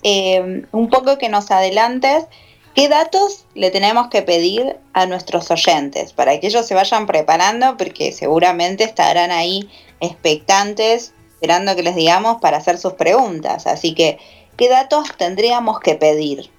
un 0.71 0.89
poco 0.89 1.17
que 1.17 1.29
nos 1.29 1.51
adelantes. 1.51 2.25
¿Qué 2.73 2.87
datos 2.87 3.45
le 3.53 3.69
tenemos 3.69 4.07
que 4.07 4.21
pedir 4.21 4.77
a 4.93 5.05
nuestros 5.05 5.51
oyentes 5.51 6.13
para 6.13 6.39
que 6.39 6.47
ellos 6.47 6.65
se 6.65 6.73
vayan 6.73 7.05
preparando? 7.05 7.75
Porque 7.75 8.13
seguramente 8.13 8.85
estarán 8.85 9.31
ahí 9.31 9.69
expectantes, 9.99 11.13
esperando 11.33 11.75
que 11.75 11.83
les 11.83 11.95
digamos 11.95 12.39
para 12.39 12.57
hacer 12.57 12.77
sus 12.77 12.93
preguntas. 12.93 13.67
Así 13.67 13.93
que, 13.93 14.19
¿qué 14.57 14.69
datos 14.69 15.15
tendríamos 15.17 15.79
que 15.79 15.95
pedir? 15.95 16.49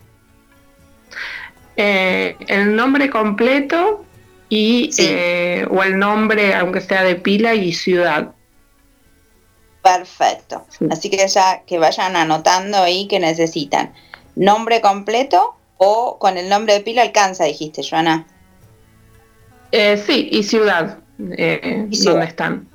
Eh, 1.76 2.36
el 2.48 2.76
nombre 2.76 3.10
completo 3.10 4.04
y 4.48 4.90
eh, 4.98 5.66
o 5.70 5.82
el 5.82 5.98
nombre, 5.98 6.54
aunque 6.54 6.80
sea 6.80 7.04
de 7.04 7.14
pila 7.14 7.54
y 7.54 7.72
ciudad. 7.72 8.32
Perfecto. 9.82 10.66
Así 10.90 11.10
que 11.10 11.26
ya 11.26 11.62
que 11.66 11.78
vayan 11.78 12.16
anotando 12.16 12.78
ahí 12.78 13.08
que 13.08 13.18
necesitan. 13.18 13.92
Nombre 14.36 14.80
completo 14.80 15.56
o 15.76 16.18
con 16.18 16.38
el 16.38 16.48
nombre 16.48 16.74
de 16.74 16.80
pila 16.80 17.02
alcanza, 17.02 17.44
dijiste, 17.44 17.82
Joana. 17.82 18.26
Eh, 19.72 19.96
sí, 19.96 20.28
y 20.30 20.42
ciudad. 20.42 20.98
Eh, 21.18 21.86
¿Dónde 22.04 22.26
están? 22.26 22.68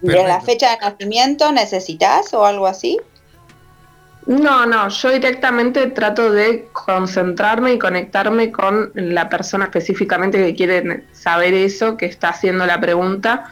¿De 0.00 0.22
la 0.24 0.40
fecha 0.40 0.70
de 0.70 0.78
nacimiento 0.78 1.52
necesitas 1.52 2.32
o 2.34 2.44
algo 2.44 2.66
así? 2.66 2.98
No, 4.26 4.66
no, 4.66 4.88
yo 4.88 5.10
directamente 5.12 5.86
trato 5.88 6.32
de 6.32 6.68
concentrarme 6.72 7.74
y 7.74 7.78
conectarme 7.78 8.50
con 8.50 8.90
la 8.94 9.28
persona 9.28 9.66
específicamente 9.66 10.38
que 10.38 10.54
quiere 10.54 11.04
saber 11.12 11.54
eso, 11.54 11.96
que 11.96 12.06
está 12.06 12.30
haciendo 12.30 12.66
la 12.66 12.80
pregunta. 12.80 13.44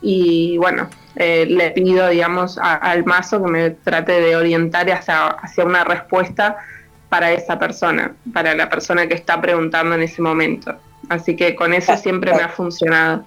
Y 0.00 0.56
bueno, 0.58 0.88
eh, 1.16 1.46
le 1.48 1.72
pido, 1.72 2.08
digamos, 2.08 2.58
al 2.58 3.04
mazo 3.04 3.42
que 3.44 3.50
me 3.50 3.70
trate 3.70 4.20
de 4.20 4.36
orientar 4.36 4.88
hacia, 4.90 5.26
hacia 5.26 5.64
una 5.64 5.82
respuesta 5.82 6.58
para 7.08 7.32
esa 7.32 7.58
persona, 7.58 8.14
para 8.32 8.54
la 8.54 8.70
persona 8.70 9.08
que 9.08 9.14
está 9.14 9.40
preguntando 9.40 9.96
en 9.96 10.02
ese 10.02 10.22
momento. 10.22 10.76
Así 11.08 11.34
que 11.34 11.56
con 11.56 11.74
eso 11.74 11.96
siempre 11.96 12.32
me 12.32 12.42
ha 12.42 12.48
funcionado. 12.48 13.26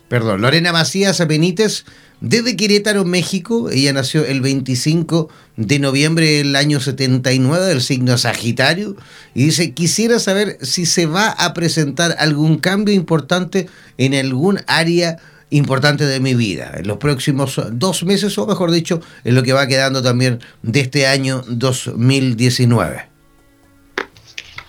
perdón, 0.09 0.41
Lorena 0.41 0.73
Macías 0.73 1.25
Benítez, 1.27 1.85
desde 2.21 2.57
Querétaro, 2.57 3.05
México. 3.05 3.71
Ella 3.71 3.93
nació 3.93 4.25
el 4.25 4.41
25 4.41 5.29
de 5.57 5.79
noviembre 5.79 6.27
del 6.39 6.57
año 6.57 6.81
79 6.81 7.67
del 7.67 7.83
signo 7.83 8.17
Sagitario 8.19 8.97
y 9.35 9.45
dice, 9.45 9.73
quisiera 9.73 10.19
saber 10.19 10.59
si 10.63 10.87
se 10.87 11.07
va 11.07 11.29
a 11.29 11.55
presentar 11.55 12.17
algún 12.19 12.59
cambio 12.59 12.95
importante 12.95 13.69
en 13.99 14.15
algún 14.15 14.61
área 14.67 15.19
importante 15.51 16.05
de 16.05 16.19
mi 16.21 16.35
vida 16.35 16.73
en 16.75 16.89
los 16.89 16.97
próximos 16.99 17.61
dos 17.73 18.03
meses 18.03 18.37
o 18.37 18.47
mejor 18.47 18.73
dicho 18.73 19.01
en 19.25 19.37
lo 19.37 19.43
que 19.43 19.53
va 19.53 19.67
quedando 19.67 20.03
también 20.03 20.41
de 20.63 20.81
este 20.81 21.07
año 21.07 21.43
2019. 21.47 23.09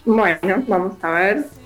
Bueno, 0.05 0.63
vamos 0.67 0.93
a 1.01 1.09
ver. 1.09 1.56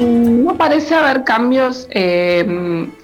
No 0.00 0.56
parece 0.56 0.94
haber 0.94 1.24
cambios 1.24 1.86
eh, 1.90 2.44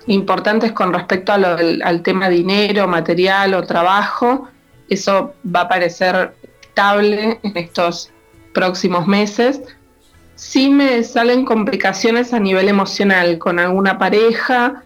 importantes 0.07 0.73
con 0.73 0.93
respecto 0.93 1.33
al 1.33 2.03
tema 2.03 2.29
dinero, 2.29 2.89
material 2.89 3.55
o 3.55 3.63
trabajo. 3.63 4.49
Eso 4.89 5.35
va 5.55 5.63
a 5.63 5.69
parecer 5.69 6.35
estable 6.61 7.39
en 7.43 7.57
estos 7.57 8.11
próximos 8.53 9.07
meses. 9.07 9.63
Sí 10.35 10.69
me 10.69 11.05
salen 11.05 11.45
complicaciones 11.45 12.33
a 12.33 12.41
nivel 12.41 12.69
emocional 12.69 13.39
con 13.39 13.61
alguna 13.61 13.99
pareja. 13.99 14.83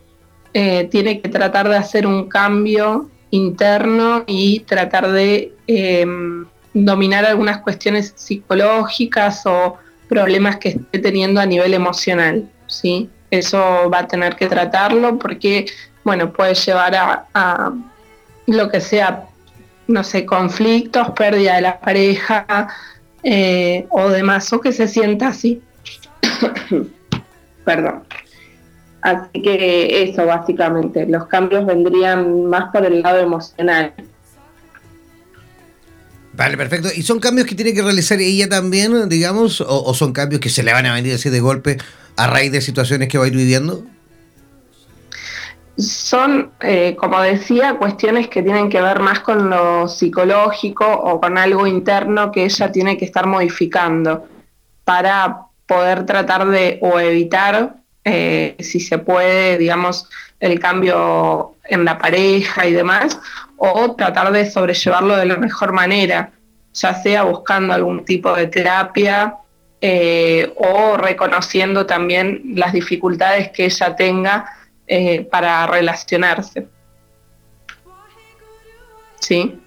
Eh, 0.52 0.88
tiene 0.90 1.22
que 1.22 1.30
tratar 1.30 1.68
de 1.68 1.76
hacer 1.76 2.06
un 2.06 2.28
cambio 2.28 3.08
interno 3.30 4.24
y 4.26 4.60
tratar 4.60 5.10
de 5.10 5.54
em, 5.66 6.46
dominar 6.74 7.24
algunas 7.24 7.58
cuestiones 7.58 8.12
psicológicas 8.16 9.46
o 9.46 9.78
problemas 10.08 10.56
que 10.56 10.70
esté 10.70 10.98
teniendo 10.98 11.40
a 11.40 11.46
nivel 11.46 11.74
emocional, 11.74 12.48
¿sí? 12.66 13.10
Eso 13.30 13.90
va 13.90 14.00
a 14.00 14.08
tener 14.08 14.36
que 14.36 14.46
tratarlo 14.46 15.18
porque, 15.18 15.66
bueno, 16.04 16.32
puede 16.32 16.54
llevar 16.54 16.94
a, 17.34 17.72
lo 18.46 18.70
que 18.70 18.80
sea, 18.80 19.26
no 19.86 20.02
sé, 20.02 20.24
conflictos, 20.24 21.10
pérdida 21.10 21.56
de 21.56 21.60
la 21.60 21.80
pareja 21.80 22.68
eh, 23.22 23.86
o 23.90 24.08
demás, 24.08 24.50
o 24.52 24.60
que 24.60 24.72
se 24.72 24.88
sienta 24.88 25.28
así. 25.28 25.60
Perdón. 27.64 28.04
Así 29.02 29.42
que 29.42 30.02
eso 30.02 30.26
básicamente, 30.26 31.06
los 31.06 31.26
cambios 31.26 31.66
vendrían 31.66 32.46
más 32.46 32.72
por 32.72 32.84
el 32.84 33.02
lado 33.02 33.20
emocional. 33.20 33.92
Vale, 36.38 36.56
perfecto. 36.56 36.88
¿Y 36.94 37.02
son 37.02 37.18
cambios 37.18 37.48
que 37.48 37.56
tiene 37.56 37.74
que 37.74 37.82
realizar 37.82 38.20
ella 38.20 38.48
también, 38.48 39.08
digamos, 39.08 39.60
o, 39.60 39.92
son 39.92 40.12
cambios 40.12 40.40
que 40.40 40.48
se 40.48 40.62
le 40.62 40.72
van 40.72 40.86
a 40.86 40.94
venir 40.94 41.14
así 41.14 41.30
de 41.30 41.40
golpe 41.40 41.78
a 42.16 42.28
raíz 42.28 42.52
de 42.52 42.60
situaciones 42.60 43.08
que 43.08 43.18
va 43.18 43.24
a 43.24 43.26
ir 43.26 43.34
viviendo? 43.34 43.82
Son, 45.76 46.52
eh, 46.60 46.94
como 46.96 47.20
decía, 47.20 47.74
cuestiones 47.74 48.28
que 48.28 48.44
tienen 48.44 48.70
que 48.70 48.80
ver 48.80 49.00
más 49.00 49.18
con 49.18 49.50
lo 49.50 49.88
psicológico 49.88 50.86
o 50.86 51.20
con 51.20 51.38
algo 51.38 51.66
interno 51.66 52.30
que 52.30 52.44
ella 52.44 52.70
tiene 52.70 52.96
que 52.96 53.04
estar 53.04 53.26
modificando 53.26 54.28
para 54.84 55.40
poder 55.66 56.06
tratar 56.06 56.48
de 56.48 56.78
o 56.82 57.00
evitar, 57.00 57.78
eh, 58.04 58.54
si 58.60 58.78
se 58.78 58.98
puede, 58.98 59.58
digamos, 59.58 60.08
el 60.38 60.60
cambio 60.60 61.56
en 61.68 61.84
la 61.84 61.98
pareja 61.98 62.66
y 62.66 62.72
demás, 62.72 63.18
o 63.56 63.94
tratar 63.94 64.32
de 64.32 64.50
sobrellevarlo 64.50 65.16
de 65.16 65.26
la 65.26 65.36
mejor 65.36 65.72
manera, 65.72 66.32
ya 66.72 66.94
sea 66.94 67.24
buscando 67.24 67.74
algún 67.74 68.04
tipo 68.04 68.34
de 68.34 68.46
terapia 68.46 69.36
eh, 69.80 70.52
o 70.56 70.96
reconociendo 70.96 71.86
también 71.86 72.42
las 72.54 72.72
dificultades 72.72 73.50
que 73.50 73.66
ella 73.66 73.94
tenga 73.94 74.50
eh, 74.86 75.26
para 75.30 75.66
relacionarse. 75.66 76.66
¿Sí? 79.20 79.60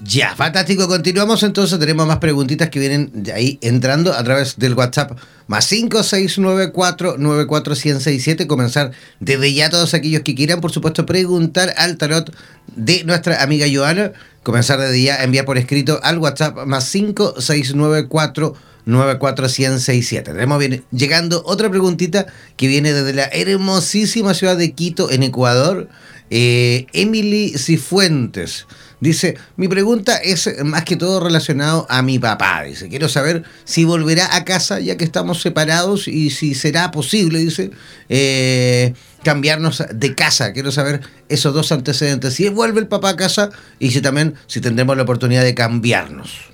Ya, 0.00 0.34
fantástico. 0.36 0.88
Continuamos 0.88 1.42
entonces. 1.42 1.78
Tenemos 1.78 2.06
más 2.06 2.18
preguntitas 2.18 2.68
que 2.68 2.78
vienen 2.78 3.10
de 3.14 3.32
ahí 3.32 3.58
entrando 3.62 4.12
a 4.12 4.22
través 4.22 4.58
del 4.58 4.74
WhatsApp 4.74 5.18
más 5.46 5.72
569494167. 5.72 8.46
Comenzar 8.46 8.90
desde 9.20 9.54
ya 9.54 9.70
todos 9.70 9.94
aquellos 9.94 10.20
que 10.20 10.34
quieran, 10.34 10.60
por 10.60 10.70
supuesto, 10.70 11.06
preguntar 11.06 11.72
al 11.78 11.96
tarot 11.96 12.30
de 12.74 13.04
nuestra 13.04 13.42
amiga 13.42 13.64
Joana. 13.72 14.12
Comenzar 14.42 14.78
desde 14.78 15.02
ya 15.02 15.14
a 15.14 15.24
enviar 15.24 15.46
por 15.46 15.56
escrito 15.56 15.98
al 16.02 16.18
WhatsApp 16.18 16.66
más 16.66 16.94
569494167. 16.94 18.56
94167. 18.86 20.32
Tenemos 20.32 20.58
bien, 20.58 20.84
llegando 20.92 21.42
otra 21.44 21.68
preguntita 21.68 22.26
que 22.56 22.68
viene 22.68 22.92
desde 22.92 23.12
la 23.12 23.24
hermosísima 23.24 24.32
ciudad 24.32 24.56
de 24.56 24.72
Quito, 24.72 25.10
en 25.10 25.24
Ecuador. 25.24 25.88
Eh, 26.30 26.86
Emily 26.92 27.54
Cifuentes. 27.56 28.66
Dice, 28.98 29.36
mi 29.56 29.68
pregunta 29.68 30.16
es 30.16 30.64
más 30.64 30.84
que 30.84 30.96
todo 30.96 31.20
relacionado 31.20 31.86
a 31.90 32.00
mi 32.00 32.18
papá. 32.18 32.62
Dice, 32.62 32.88
quiero 32.88 33.08
saber 33.08 33.44
si 33.64 33.84
volverá 33.84 34.34
a 34.34 34.44
casa 34.44 34.80
ya 34.80 34.96
que 34.96 35.04
estamos 35.04 35.42
separados 35.42 36.08
y 36.08 36.30
si 36.30 36.54
será 36.54 36.90
posible, 36.90 37.38
dice, 37.40 37.70
eh, 38.08 38.94
cambiarnos 39.22 39.84
de 39.92 40.14
casa. 40.14 40.52
Quiero 40.54 40.72
saber 40.72 41.02
esos 41.28 41.52
dos 41.52 41.72
antecedentes. 41.72 42.34
Si 42.34 42.48
vuelve 42.48 42.80
el 42.80 42.88
papá 42.88 43.10
a 43.10 43.16
casa 43.16 43.50
y 43.78 43.90
si 43.90 44.00
también, 44.00 44.34
si 44.46 44.62
tendremos 44.62 44.96
la 44.96 45.02
oportunidad 45.02 45.42
de 45.42 45.54
cambiarnos. 45.54 46.50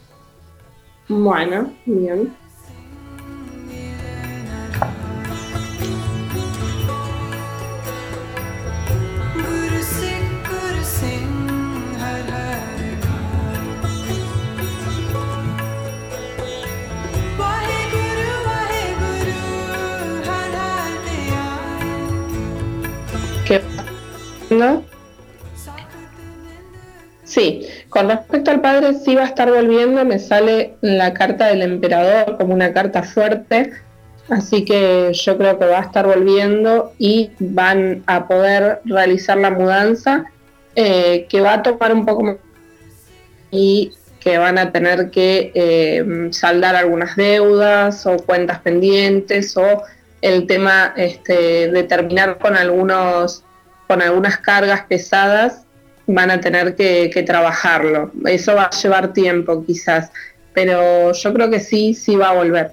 Bueno, 1.08 1.72
bien. 1.86 2.41
Sí, 27.24 27.66
con 27.88 28.08
respecto 28.08 28.50
al 28.50 28.60
padre 28.60 28.94
sí 28.94 29.14
va 29.14 29.22
a 29.22 29.26
estar 29.26 29.50
volviendo, 29.50 30.04
me 30.04 30.18
sale 30.18 30.74
la 30.82 31.14
carta 31.14 31.46
del 31.46 31.62
emperador 31.62 32.36
como 32.36 32.52
una 32.52 32.74
carta 32.74 33.02
fuerte, 33.02 33.72
así 34.28 34.64
que 34.64 35.12
yo 35.14 35.38
creo 35.38 35.58
que 35.58 35.64
va 35.64 35.78
a 35.78 35.82
estar 35.82 36.06
volviendo 36.06 36.92
y 36.98 37.30
van 37.38 38.02
a 38.06 38.28
poder 38.28 38.80
realizar 38.84 39.38
la 39.38 39.50
mudanza, 39.50 40.26
eh, 40.76 41.26
que 41.30 41.40
va 41.40 41.54
a 41.54 41.62
tomar 41.62 41.94
un 41.94 42.04
poco 42.04 42.22
más 42.22 42.36
y 43.50 43.92
que 44.20 44.38
van 44.38 44.58
a 44.58 44.70
tener 44.70 45.10
que 45.10 45.52
eh, 45.54 46.28
saldar 46.32 46.76
algunas 46.76 47.16
deudas 47.16 48.04
o 48.06 48.16
cuentas 48.18 48.60
pendientes 48.60 49.56
o 49.56 49.82
el 50.20 50.46
tema 50.46 50.92
este, 50.96 51.70
de 51.70 51.82
terminar 51.84 52.38
con 52.38 52.56
algunos 52.56 53.44
con 53.92 54.00
algunas 54.00 54.38
cargas 54.38 54.86
pesadas 54.88 55.64
van 56.06 56.30
a 56.30 56.40
tener 56.40 56.74
que, 56.76 57.24
trabajarlo. 57.26 58.10
Eso 58.24 58.54
va 58.54 58.64
a 58.64 58.70
llevar 58.70 59.12
tiempo 59.12 59.62
quizás, 59.66 60.08
pero 60.54 61.12
yo 61.12 61.34
creo 61.34 61.50
que 61.50 61.60
sí, 61.60 61.92
sí 61.92 62.16
va 62.16 62.30
a 62.30 62.32
volver. 62.32 62.72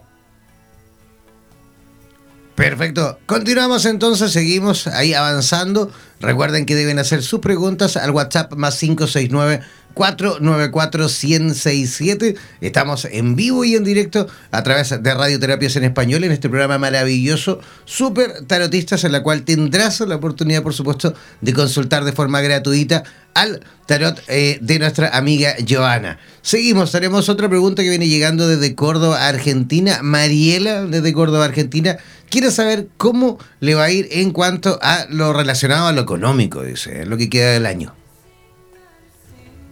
Perfecto. 2.56 3.20
Continuamos 3.26 3.86
entonces, 3.86 4.32
seguimos 4.32 4.88
ahí 4.88 5.14
avanzando. 5.14 5.92
Recuerden 6.22 6.66
que 6.66 6.76
deben 6.76 7.00
hacer 7.00 7.22
sus 7.22 7.42
preguntas 7.42 7.98
al 7.98 8.12
WhatsApp 8.12 8.54
más 8.54 8.80
569 8.80 9.60
494-1067. 10.00 12.38
Estamos 12.62 13.06
en 13.06 13.36
vivo 13.36 13.66
y 13.66 13.76
en 13.76 13.84
directo 13.84 14.28
a 14.50 14.64
través 14.64 15.04
de 15.04 15.14
Radioterapias 15.14 15.76
en 15.76 15.84
Español 15.84 16.24
en 16.24 16.32
este 16.32 16.48
programa 16.48 16.78
maravilloso, 16.78 17.60
Super 17.84 18.46
Tarotistas, 18.48 19.04
en 19.04 19.12
la 19.12 19.22
cual 19.22 19.44
tendrás 19.44 20.00
la 20.00 20.16
oportunidad, 20.16 20.64
por 20.64 20.74
supuesto, 20.74 21.14
de 21.42 21.54
consultar 21.54 22.06
de 22.06 22.14
forma 22.14 22.40
gratuita 22.40 23.04
al 23.34 23.60
tarot 23.86 24.24
eh, 24.30 24.58
de 24.62 24.80
nuestra 24.80 25.18
amiga 25.18 25.54
Joana. 25.68 26.18
Seguimos, 26.42 26.94
tenemos 26.94 27.28
otra 27.28 27.50
pregunta 27.50 27.84
que 27.84 27.90
viene 27.90 28.08
llegando 28.08 28.48
desde 28.48 28.76
Córdoba, 28.76 29.28
Argentina. 29.28 30.00
Mariela, 30.02 30.86
desde 30.86 31.12
Córdoba, 31.12 31.44
Argentina, 31.44 31.98
quiere 32.30 32.52
saber 32.52 32.88
cómo 32.96 33.38
le 33.60 33.76
va 33.76 33.84
a 33.84 33.92
ir 33.92 34.08
en 34.12 34.32
cuanto 34.32 34.80
a 34.82 35.08
lo 35.10 35.34
relacionado 35.34 35.88
a 35.88 35.92
lo 35.92 36.00
económico, 36.02 36.64
dice, 36.64 37.06
lo 37.06 37.18
que 37.18 37.30
queda 37.30 37.52
del 37.52 37.66
año. 37.66 37.99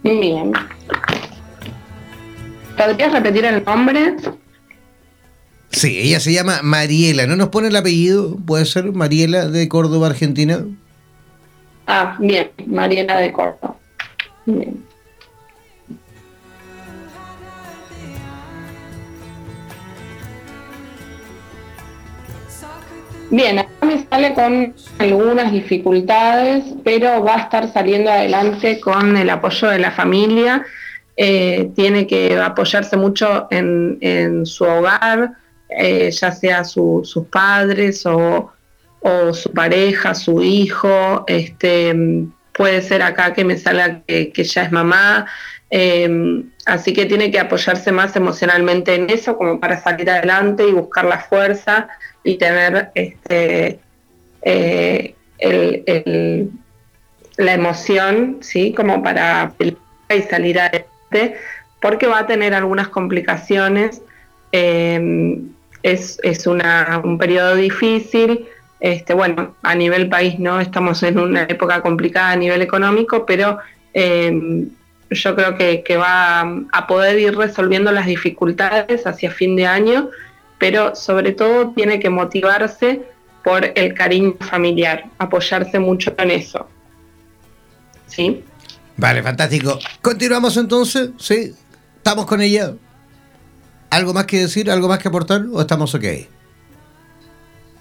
Bien. 0.02 0.52
¿Podrías 2.76 3.12
repetir 3.12 3.44
el 3.44 3.64
nombre? 3.64 4.16
Sí, 5.70 5.98
ella 5.98 6.20
se 6.20 6.32
llama 6.32 6.60
Mariela. 6.62 7.26
¿No 7.26 7.36
nos 7.36 7.48
pone 7.48 7.68
el 7.68 7.76
apellido? 7.76 8.36
¿Puede 8.36 8.64
ser 8.64 8.92
Mariela 8.92 9.48
de 9.48 9.68
Córdoba, 9.68 10.08
Argentina? 10.08 10.64
Ah, 11.86 12.16
bien, 12.18 12.50
Mariela 12.66 13.18
de 13.18 13.32
Córdoba. 13.32 13.76
Bien. 14.46 14.87
Bien, 23.30 23.58
acá 23.58 23.84
me 23.84 24.06
sale 24.08 24.32
con 24.32 24.74
algunas 24.98 25.52
dificultades, 25.52 26.64
pero 26.82 27.22
va 27.22 27.34
a 27.34 27.40
estar 27.40 27.70
saliendo 27.70 28.10
adelante 28.10 28.80
con 28.80 29.18
el 29.18 29.28
apoyo 29.28 29.68
de 29.68 29.78
la 29.78 29.90
familia. 29.90 30.64
Eh, 31.14 31.70
tiene 31.76 32.06
que 32.06 32.38
apoyarse 32.38 32.96
mucho 32.96 33.46
en, 33.50 34.46
su 34.46 34.64
hogar, 34.64 35.32
eh, 35.68 36.10
ya 36.10 36.32
sea 36.32 36.64
sus 36.64 37.12
padres 37.30 38.06
o, 38.06 38.50
su 39.34 39.52
pareja, 39.52 40.14
su 40.14 40.42
hijo. 40.42 41.24
Este, 41.26 41.94
puede 42.52 42.80
ser 42.80 43.02
acá 43.02 43.34
que 43.34 43.44
me 43.44 43.58
salga 43.58 44.00
que, 44.06 44.32
ya 44.42 44.62
es 44.62 44.72
mamá. 44.72 45.26
Eh, 45.70 46.44
así 46.64 46.94
que 46.94 47.04
tiene 47.04 47.30
que 47.30 47.38
apoyarse 47.38 47.92
más 47.92 48.16
emocionalmente 48.16 48.94
en 48.94 49.10
eso 49.10 49.36
como 49.36 49.60
para 49.60 49.82
salir 49.82 50.08
adelante 50.08 50.66
y 50.66 50.72
buscar 50.72 51.04
la 51.04 51.18
fuerza 51.18 51.88
y 52.24 52.36
tener 52.36 52.90
este, 52.94 53.78
eh, 54.42 55.14
la 57.38 57.54
emoción, 57.54 58.38
¿sí? 58.40 58.74
Como 58.74 59.02
para 59.02 59.52
y 59.58 60.22
salir 60.22 60.58
adelante, 60.58 61.36
porque 61.80 62.06
va 62.06 62.20
a 62.20 62.26
tener 62.26 62.54
algunas 62.54 62.88
complicaciones. 62.88 64.02
Eh, 64.52 65.38
es, 65.82 66.46
un 66.46 67.18
periodo 67.18 67.54
difícil. 67.56 68.46
Este, 68.80 69.14
bueno, 69.14 69.54
a 69.62 69.74
nivel 69.74 70.08
país 70.08 70.38
no 70.38 70.60
estamos 70.60 71.02
en 71.02 71.18
una 71.18 71.42
época 71.42 71.80
complicada 71.80 72.32
a 72.32 72.36
nivel 72.36 72.62
económico, 72.62 73.26
pero 73.26 73.58
eh, 73.94 74.66
yo 75.10 75.34
creo 75.34 75.56
que, 75.56 75.82
que, 75.82 75.96
va 75.96 76.40
a 76.72 76.86
poder 76.86 77.18
ir 77.18 77.36
resolviendo 77.36 77.90
las 77.92 78.06
dificultades 78.06 79.06
hacia 79.06 79.30
fin 79.30 79.56
de 79.56 79.66
año 79.66 80.10
pero 80.58 80.94
sobre 80.94 81.32
todo 81.32 81.70
tiene 81.70 82.00
que 82.00 82.10
motivarse 82.10 83.02
por 83.44 83.64
el 83.74 83.94
cariño 83.94 84.34
familiar, 84.40 85.04
apoyarse 85.18 85.78
mucho 85.78 86.14
en 86.18 86.30
eso. 86.30 86.66
¿Sí? 88.06 88.44
Vale, 88.96 89.22
fantástico. 89.22 89.78
Continuamos 90.02 90.56
entonces, 90.56 91.10
¿sí? 91.18 91.54
¿Estamos 91.96 92.26
con 92.26 92.40
ella? 92.40 92.74
¿Algo 93.90 94.12
más 94.12 94.26
que 94.26 94.40
decir, 94.40 94.70
algo 94.70 94.88
más 94.88 94.98
que 94.98 95.08
aportar 95.08 95.46
o 95.52 95.60
estamos 95.60 95.94
ok? 95.94 96.04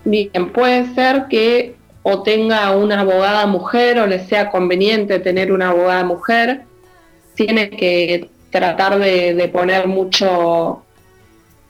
bien, 0.04 0.52
puede 0.52 0.94
ser 0.94 1.26
que 1.30 1.76
o 2.04 2.22
tenga 2.22 2.72
una 2.76 3.00
abogada 3.00 3.48
mujer 3.48 3.98
o 4.00 4.06
le 4.06 4.20
sea 4.26 4.52
conveniente 4.52 5.20
tener 5.20 5.52
una 5.52 5.70
abogada 5.70 6.04
mujer. 6.04 6.63
Tiene 7.36 7.70
que 7.70 8.30
tratar 8.52 9.00
de, 9.00 9.50
poner 9.52 9.88
mucho, 9.88 10.84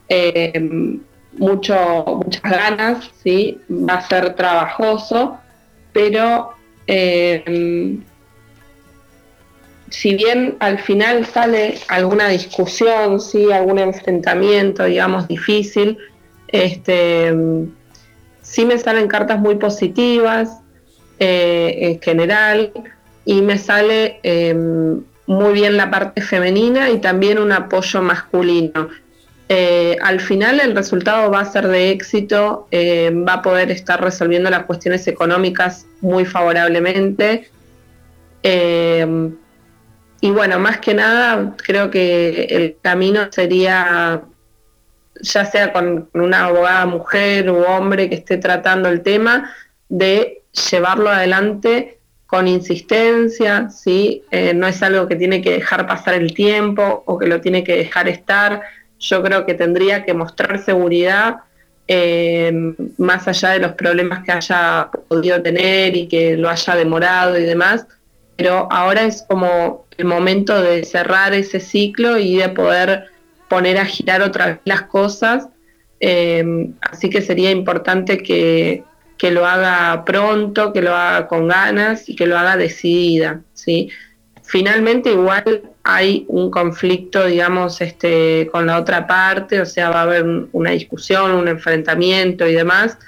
eh, 0.08 0.98
mucho, 1.38 2.04
muchas 2.24 2.42
ganas, 2.42 3.10
¿sí? 3.22 3.58
va 3.70 3.94
a 3.94 4.08
ser 4.08 4.34
trabajoso, 4.34 5.38
pero 5.92 6.50
eh, 6.86 7.98
si 9.94 10.16
bien 10.16 10.56
al 10.58 10.80
final 10.80 11.24
sale 11.24 11.78
alguna 11.86 12.28
discusión, 12.28 13.20
¿sí? 13.20 13.52
algún 13.52 13.78
enfrentamiento, 13.78 14.84
digamos, 14.84 15.28
difícil, 15.28 15.98
este, 16.48 17.32
sí 18.42 18.64
me 18.64 18.76
salen 18.78 19.06
cartas 19.06 19.38
muy 19.38 19.54
positivas 19.54 20.58
eh, 21.20 21.78
en 21.80 22.00
general 22.00 22.72
y 23.24 23.40
me 23.42 23.56
sale 23.56 24.18
em, 24.24 25.00
muy 25.28 25.52
bien 25.52 25.76
la 25.76 25.90
parte 25.92 26.20
femenina 26.22 26.90
y 26.90 26.98
también 26.98 27.38
un 27.38 27.52
apoyo 27.52 28.02
masculino. 28.02 28.88
Eh, 29.48 29.96
al 30.02 30.20
final 30.20 30.58
el 30.58 30.74
resultado 30.74 31.30
va 31.30 31.40
a 31.40 31.44
ser 31.44 31.68
de 31.68 31.90
éxito, 31.90 32.66
em, 32.72 33.24
va 33.24 33.34
a 33.34 33.42
poder 33.42 33.70
estar 33.70 34.02
resolviendo 34.02 34.50
las 34.50 34.64
cuestiones 34.64 35.06
económicas 35.06 35.86
muy 36.00 36.24
favorablemente. 36.24 37.48
Em, 38.42 39.36
y 40.24 40.30
bueno, 40.30 40.58
más 40.58 40.78
que 40.78 40.94
nada, 40.94 41.54
creo 41.58 41.90
que 41.90 42.46
el 42.48 42.78
camino 42.80 43.28
sería, 43.30 44.22
ya 45.20 45.44
sea 45.44 45.70
con 45.70 46.08
una 46.14 46.46
abogada 46.46 46.86
mujer 46.86 47.50
u 47.50 47.62
hombre 47.62 48.08
que 48.08 48.14
esté 48.14 48.38
tratando 48.38 48.88
el 48.88 49.02
tema, 49.02 49.54
de 49.90 50.44
llevarlo 50.70 51.10
adelante 51.10 51.98
con 52.24 52.48
insistencia, 52.48 53.68
¿sí? 53.68 54.24
Eh, 54.30 54.54
no 54.54 54.66
es 54.66 54.82
algo 54.82 55.06
que 55.06 55.16
tiene 55.16 55.42
que 55.42 55.52
dejar 55.52 55.86
pasar 55.86 56.14
el 56.14 56.32
tiempo 56.32 57.02
o 57.04 57.18
que 57.18 57.26
lo 57.26 57.42
tiene 57.42 57.62
que 57.62 57.76
dejar 57.76 58.08
estar. 58.08 58.62
Yo 58.98 59.22
creo 59.22 59.44
que 59.44 59.52
tendría 59.52 60.06
que 60.06 60.14
mostrar 60.14 60.58
seguridad 60.58 61.40
eh, 61.86 62.50
más 62.96 63.28
allá 63.28 63.50
de 63.50 63.58
los 63.58 63.72
problemas 63.72 64.24
que 64.24 64.32
haya 64.32 64.88
podido 65.06 65.42
tener 65.42 65.94
y 65.94 66.08
que 66.08 66.38
lo 66.38 66.48
haya 66.48 66.76
demorado 66.76 67.38
y 67.38 67.42
demás, 67.42 67.86
pero 68.36 68.68
ahora 68.70 69.02
es 69.02 69.24
como 69.28 69.86
el 69.96 70.06
momento 70.06 70.60
de 70.60 70.84
cerrar 70.84 71.34
ese 71.34 71.60
ciclo 71.60 72.18
y 72.18 72.36
de 72.36 72.48
poder 72.48 73.06
poner 73.48 73.78
a 73.78 73.84
girar 73.84 74.22
otra 74.22 74.46
vez 74.46 74.58
las 74.64 74.82
cosas. 74.82 75.48
Eh, 76.00 76.70
así 76.80 77.08
que 77.08 77.22
sería 77.22 77.50
importante 77.50 78.18
que, 78.18 78.82
lo 79.30 79.46
haga 79.46 80.04
pronto, 80.04 80.70
que 80.74 80.82
lo 80.82 80.94
haga 80.94 81.28
con 81.28 81.48
ganas 81.48 82.10
y 82.10 82.14
que 82.14 82.26
lo 82.26 82.36
haga 82.36 82.58
decidida. 82.58 83.40
¿sí? 83.54 83.88
Finalmente 84.42 85.12
igual 85.12 85.62
hay 85.82 86.26
un 86.28 86.50
conflicto, 86.50 87.24
digamos, 87.24 87.80
este, 87.80 88.50
con 88.52 88.66
la 88.66 88.78
otra 88.78 89.06
parte, 89.06 89.62
o 89.62 89.66
sea, 89.66 89.88
va 89.88 90.00
a 90.00 90.02
haber 90.02 90.26
una 90.52 90.72
discusión, 90.72 91.30
un 91.30 91.48
enfrentamiento 91.48 92.46
y 92.46 92.52
demás, 92.52 92.98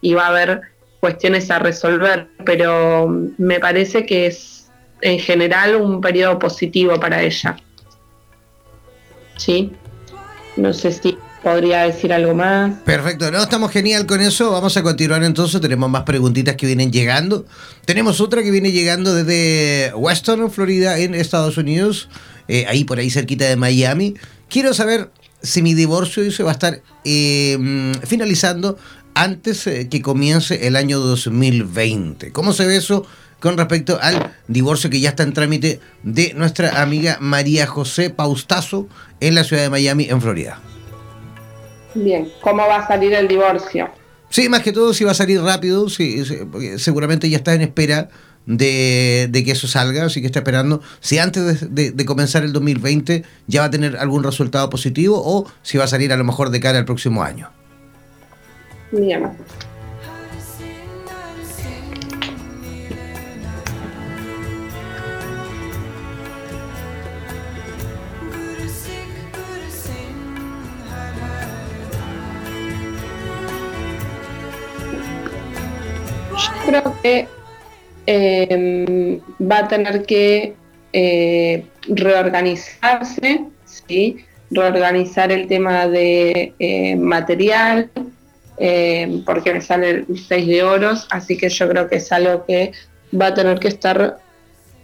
y 0.00 0.14
va 0.14 0.26
a 0.26 0.28
haber 0.28 0.62
cuestiones 1.00 1.50
a 1.50 1.58
resolver, 1.58 2.28
pero 2.46 3.06
me 3.36 3.60
parece 3.60 4.06
que 4.06 4.26
es 4.26 4.55
en 5.00 5.18
general 5.18 5.76
un 5.76 6.00
periodo 6.00 6.38
positivo 6.38 6.98
para 6.98 7.22
ella. 7.22 7.56
¿Sí? 9.36 9.72
No 10.56 10.72
sé 10.72 10.92
si 10.92 11.18
podría 11.42 11.82
decir 11.82 12.12
algo 12.12 12.34
más. 12.34 12.80
Perfecto, 12.80 13.30
no, 13.30 13.42
estamos 13.42 13.70
genial 13.70 14.06
con 14.06 14.20
eso. 14.20 14.50
Vamos 14.50 14.76
a 14.76 14.82
continuar 14.82 15.22
entonces. 15.22 15.60
Tenemos 15.60 15.88
más 15.90 16.02
preguntitas 16.02 16.56
que 16.56 16.66
vienen 16.66 16.90
llegando. 16.90 17.46
Tenemos 17.84 18.20
otra 18.20 18.42
que 18.42 18.50
viene 18.50 18.72
llegando 18.72 19.14
desde 19.14 19.94
Weston, 19.94 20.50
Florida, 20.50 20.98
en 20.98 21.14
Estados 21.14 21.56
Unidos. 21.56 22.08
Eh, 22.48 22.64
ahí 22.68 22.84
por 22.84 22.98
ahí 22.98 23.10
cerquita 23.10 23.44
de 23.44 23.56
Miami. 23.56 24.14
Quiero 24.48 24.74
saber 24.74 25.10
si 25.42 25.62
mi 25.62 25.74
divorcio 25.74 26.28
se 26.32 26.42
va 26.42 26.50
a 26.50 26.54
estar 26.54 26.82
eh, 27.04 27.92
finalizando 28.04 28.78
antes 29.14 29.66
eh, 29.66 29.88
que 29.88 30.02
comience 30.02 30.66
el 30.66 30.76
año 30.76 30.98
2020. 30.98 32.32
¿Cómo 32.32 32.52
se 32.52 32.66
ve 32.66 32.76
eso? 32.76 33.06
Con 33.40 33.56
respecto 33.56 33.98
al 34.00 34.34
divorcio 34.48 34.90
que 34.90 35.00
ya 35.00 35.10
está 35.10 35.22
en 35.22 35.32
trámite 35.32 35.80
de 36.02 36.32
nuestra 36.34 36.82
amiga 36.82 37.18
María 37.20 37.66
José 37.66 38.10
Paustazo 38.10 38.88
en 39.20 39.34
la 39.34 39.44
ciudad 39.44 39.62
de 39.62 39.70
Miami, 39.70 40.08
en 40.08 40.20
Florida. 40.20 40.60
Bien, 41.94 42.28
¿cómo 42.40 42.66
va 42.66 42.76
a 42.76 42.86
salir 42.86 43.12
el 43.14 43.26
divorcio? 43.28 43.88
Sí, 44.28 44.48
más 44.48 44.62
que 44.62 44.72
todo 44.72 44.92
si 44.92 45.04
va 45.04 45.12
a 45.12 45.14
salir 45.14 45.40
rápido, 45.40 45.88
sí, 45.88 46.24
seguramente 46.78 47.30
ya 47.30 47.38
está 47.38 47.54
en 47.54 47.62
espera 47.62 48.08
de, 48.46 49.42
que 49.44 49.52
eso 49.52 49.66
salga, 49.66 50.06
así 50.06 50.20
que 50.20 50.26
está 50.26 50.40
esperando 50.40 50.80
si 51.00 51.18
antes 51.18 51.74
de, 51.74 52.06
comenzar 52.06 52.44
el 52.44 52.52
2020 52.52 53.24
ya 53.46 53.60
va 53.60 53.66
a 53.66 53.70
tener 53.70 53.96
algún 53.96 54.22
resultado 54.24 54.70
positivo 54.70 55.20
o 55.24 55.50
si 55.62 55.78
va 55.78 55.84
a 55.84 55.88
salir 55.88 56.12
a 56.12 56.16
lo 56.16 56.24
mejor 56.24 56.50
de 56.50 56.60
cara 56.60 56.78
al 56.78 56.84
próximo 56.84 57.22
año. 57.22 57.50
Bien. 58.92 59.30
Creo 76.66 76.94
que 77.02 77.28
em, 78.06 79.20
va 79.40 79.58
a 79.58 79.68
tener 79.68 80.04
que 80.04 80.54
eh, 80.92 81.64
reorganizarse, 81.88 83.44
¿sí? 83.64 84.24
reorganizar 84.50 85.32
el 85.32 85.48
tema 85.48 85.86
de 85.88 86.54
eh, 86.58 86.96
material, 86.96 87.90
em, 88.58 89.24
porque 89.24 89.52
me 89.52 89.60
sale 89.60 89.90
el 89.90 90.18
6 90.18 90.46
de 90.46 90.62
oros, 90.62 91.06
así 91.10 91.36
que 91.36 91.48
yo 91.48 91.68
creo 91.68 91.88
que 91.88 91.96
es 91.96 92.12
algo 92.12 92.44
que 92.46 92.72
va 93.18 93.26
a 93.28 93.34
tener 93.34 93.58
que 93.58 93.68
estar 93.68 94.18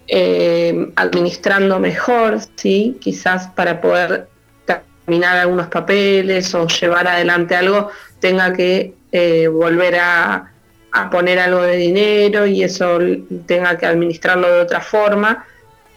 em, 0.08 0.92
administrando 0.96 1.78
mejor, 1.78 2.38
¿sí? 2.56 2.98
quizás 3.00 3.48
para 3.48 3.80
poder 3.80 4.28
terminar 4.66 5.38
algunos 5.38 5.68
papeles 5.68 6.54
o 6.54 6.66
llevar 6.66 7.06
adelante 7.08 7.54
algo, 7.54 7.88
tenga 8.20 8.52
que 8.52 8.94
eh, 9.12 9.48
volver 9.48 9.96
a 9.96 10.51
a 10.92 11.08
poner 11.08 11.38
algo 11.38 11.62
de 11.62 11.76
dinero 11.76 12.46
y 12.46 12.62
eso 12.62 12.98
tenga 13.46 13.78
que 13.78 13.86
administrarlo 13.86 14.48
de 14.48 14.60
otra 14.60 14.80
forma. 14.80 15.46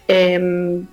Em, 0.08 0.86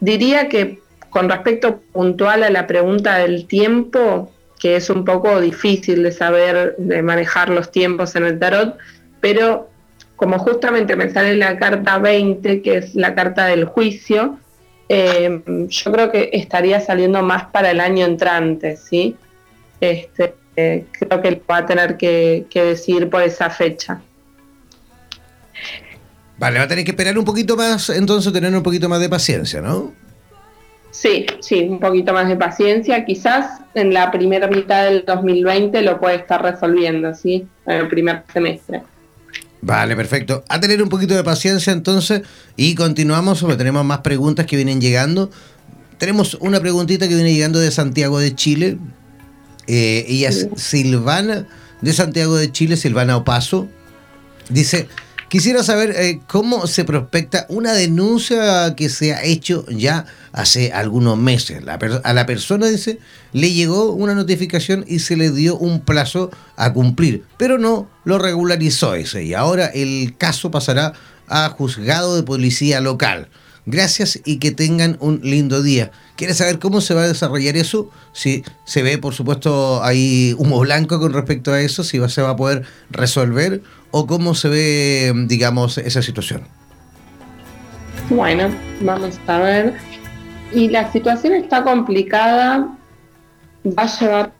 diría 0.00 0.48
que 0.48 0.80
con 1.10 1.28
respecto 1.28 1.80
puntual 1.92 2.42
a 2.42 2.50
la 2.50 2.66
pregunta 2.66 3.18
del 3.18 3.46
tiempo, 3.46 4.32
que 4.58 4.76
es 4.76 4.88
un 4.90 5.04
poco 5.04 5.40
difícil 5.40 6.02
de 6.02 6.12
saber, 6.12 6.74
de 6.78 7.02
manejar 7.02 7.50
los 7.50 7.70
tiempos 7.70 8.16
en 8.16 8.24
el 8.24 8.38
tarot, 8.38 8.76
pero 9.20 9.68
como 10.16 10.38
justamente 10.38 10.96
me 10.96 11.10
sale 11.10 11.34
la 11.36 11.58
carta 11.58 11.98
20, 11.98 12.62
que 12.62 12.76
es 12.76 12.94
la 12.94 13.14
carta 13.14 13.46
del 13.46 13.64
juicio, 13.64 14.38
em, 14.88 15.68
yo 15.68 15.92
creo 15.92 16.10
que 16.10 16.30
estaría 16.32 16.80
saliendo 16.80 17.22
más 17.22 17.44
para 17.44 17.70
el 17.70 17.80
año 17.80 18.04
entrante, 18.04 18.76
¿sí? 18.76 19.16
Este, 19.80 20.34
creo 20.54 21.22
que 21.22 21.42
va 21.50 21.58
a 21.58 21.66
tener 21.66 21.96
que, 21.96 22.46
decir 22.52 23.08
por 23.08 23.22
esa 23.22 23.50
fecha. 23.50 24.00
Vale, 26.38 26.58
va 26.58 26.64
a 26.64 26.68
tener 26.68 26.84
que 26.84 26.92
esperar 26.92 27.18
un 27.18 27.24
poquito 27.24 27.56
más, 27.56 27.90
entonces 27.90 28.32
tener 28.32 28.54
un 28.54 28.62
poquito 28.62 28.88
más 28.88 29.00
de 29.00 29.08
paciencia, 29.08 29.60
¿no? 29.60 29.92
Sí, 30.90 31.26
sí, 31.40 31.66
un 31.68 31.78
poquito 31.78 32.12
más 32.12 32.28
de 32.28 32.36
paciencia. 32.36 33.04
Quizás 33.04 33.60
en 33.74 33.94
la 33.94 34.10
primera 34.10 34.48
mitad 34.48 34.84
del 34.84 35.04
2020 35.06 35.82
lo 35.82 36.00
puede 36.00 36.16
estar 36.16 36.42
resolviendo, 36.42 37.14
¿sí? 37.14 37.46
En 37.66 37.76
el 37.76 37.88
primer 37.88 38.24
semestre. 38.32 38.82
Vale, 39.62 39.94
perfecto. 39.94 40.42
A 40.48 40.58
tener 40.58 40.82
un 40.82 40.88
poquito 40.88 41.14
de 41.14 41.22
paciencia 41.22 41.72
entonces 41.72 42.22
y 42.56 42.74
continuamos, 42.74 43.40
porque 43.40 43.56
tenemos 43.56 43.84
más 43.84 43.98
preguntas 43.98 44.46
que 44.46 44.56
vienen 44.56 44.80
llegando. 44.80 45.30
Tenemos 45.98 46.34
una 46.40 46.60
preguntita 46.60 47.06
que 47.06 47.14
viene 47.14 47.34
llegando 47.34 47.60
de 47.60 47.70
Santiago 47.70 48.18
de 48.18 48.34
Chile. 48.34 48.78
Eh, 49.72 50.04
ella 50.08 50.30
es 50.30 50.48
Silvana 50.56 51.46
de 51.80 51.92
Santiago 51.92 52.36
de 52.36 52.50
Chile, 52.50 52.76
Silvana 52.76 53.16
Opaso. 53.16 53.68
Dice, 54.48 54.88
quisiera 55.28 55.62
saber 55.62 55.94
eh, 55.96 56.18
cómo 56.26 56.66
se 56.66 56.84
prospecta 56.84 57.46
una 57.48 57.72
denuncia 57.72 58.74
que 58.74 58.88
se 58.88 59.14
ha 59.14 59.22
hecho 59.22 59.64
ya 59.68 60.06
hace 60.32 60.72
algunos 60.72 61.16
meses. 61.18 61.62
a 62.02 62.12
la 62.12 62.26
persona, 62.26 62.66
dice, 62.66 62.98
le 63.32 63.52
llegó 63.52 63.92
una 63.92 64.16
notificación 64.16 64.84
y 64.88 64.98
se 64.98 65.16
le 65.16 65.30
dio 65.30 65.56
un 65.56 65.82
plazo 65.82 66.32
a 66.56 66.72
cumplir, 66.72 67.22
pero 67.36 67.56
no 67.56 67.88
lo 68.02 68.18
regularizó 68.18 68.96
ese. 68.96 69.22
Y 69.22 69.34
ahora 69.34 69.66
el 69.66 70.16
caso 70.18 70.50
pasará 70.50 70.94
a 71.28 71.48
juzgado 71.50 72.16
de 72.16 72.24
policía 72.24 72.80
local. 72.80 73.28
Gracias 73.70 74.20
y 74.24 74.38
que 74.38 74.50
tengan 74.50 74.96
un 75.00 75.20
lindo 75.22 75.62
día. 75.62 75.90
¿Quieres 76.16 76.38
saber 76.38 76.58
cómo 76.58 76.80
se 76.80 76.94
va 76.94 77.02
a 77.02 77.08
desarrollar 77.08 77.56
eso? 77.56 77.90
Si 78.12 78.44
se 78.64 78.82
ve, 78.82 78.98
por 78.98 79.14
supuesto, 79.14 79.82
ahí 79.82 80.34
humo 80.38 80.58
blanco 80.60 80.98
con 80.98 81.12
respecto 81.12 81.52
a 81.52 81.60
eso, 81.60 81.84
si 81.84 82.00
se 82.08 82.22
va 82.22 82.30
a 82.30 82.36
poder 82.36 82.64
resolver 82.90 83.62
o 83.90 84.06
cómo 84.06 84.34
se 84.34 84.48
ve, 84.48 85.12
digamos, 85.26 85.78
esa 85.78 86.02
situación. 86.02 86.42
Bueno, 88.08 88.48
vamos 88.80 89.18
a 89.26 89.38
ver. 89.38 89.74
Y 90.52 90.68
la 90.68 90.90
situación 90.92 91.34
está 91.34 91.62
complicada, 91.62 92.76
va 93.66 93.82
a 93.84 93.98
llevar 94.00 94.32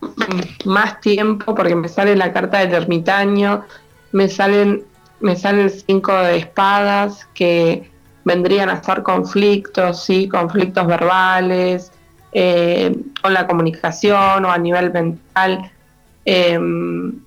más 0.64 1.00
tiempo 1.00 1.54
porque 1.54 1.76
me 1.76 1.88
sale 1.88 2.16
la 2.16 2.32
carta 2.32 2.58
del 2.58 2.74
ermitaño, 2.74 3.64
me 4.12 4.28
salen 4.28 4.84
me 5.20 5.36
sale 5.36 5.62
el 5.64 5.70
5 5.70 6.12
de 6.12 6.36
espadas 6.38 7.28
que 7.34 7.90
vendrían 8.30 8.70
a 8.70 8.74
estar 8.74 9.02
conflictos, 9.02 10.04
sí, 10.04 10.28
conflictos 10.28 10.86
verbales, 10.86 11.90
eh, 12.30 12.96
con 13.20 13.34
la 13.34 13.44
comunicación 13.48 14.44
o 14.44 14.52
a 14.52 14.58
nivel 14.58 14.92
mental. 14.92 15.68
Em, 16.24 17.20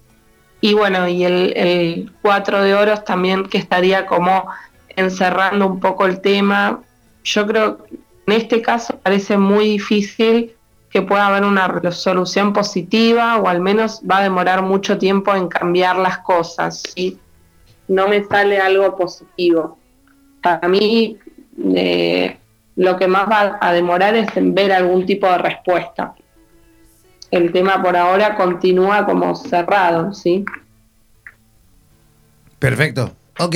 y 0.62 0.74
bueno, 0.74 1.10
y 1.10 1.26
el, 1.26 2.10
4 2.22 2.62
de 2.62 2.74
oros 2.74 3.04
también 3.04 3.44
que 3.50 3.58
estaría 3.58 4.06
como 4.06 4.48
encerrando 4.96 5.68
un 5.68 5.82
poco 5.82 6.06
el 6.06 6.22
tema. 6.22 6.80
Yo 7.26 7.46
creo 7.48 7.84
que 7.84 7.96
en 8.28 8.34
este 8.34 8.62
caso 8.62 8.98
parece 9.04 9.38
muy 9.38 9.66
difícil 9.78 10.54
que 10.90 11.02
pueda 11.02 11.28
haber 11.28 11.44
una 11.44 11.68
resolución 11.68 12.54
positiva 12.54 13.38
o 13.40 13.50
al 13.50 13.60
menos 13.60 14.02
va 14.10 14.20
a 14.20 14.24
demorar 14.24 14.62
mucho 14.62 14.98
tiempo 14.98 15.36
en 15.36 15.50
cambiar 15.50 15.98
las 15.98 16.20
cosas. 16.20 16.82
¿sí? 16.96 17.20
No 17.90 18.08
me 18.08 18.24
sale 18.24 18.58
algo 18.62 18.96
positivo. 18.96 19.78
Para 20.44 20.68
mí 20.68 21.18
eh, 21.76 22.38
lo 22.76 22.98
que 22.98 23.08
más 23.08 23.30
va 23.30 23.58
a 23.62 23.74
demorar 23.74 24.16
es 24.16 24.28
en 24.36 24.54
ver 24.54 24.72
algún 24.72 25.06
tipo 25.06 25.28
de 25.28 25.38
respuesta. 25.40 26.14
El 27.32 27.52
tema 27.52 27.82
por 27.82 27.98
ahora 27.98 28.36
continúa 28.36 29.06
como 29.06 29.36
cerrado, 29.36 30.14
¿sí? 30.14 30.46
Perfecto. 32.60 33.16
Ok. 33.40 33.56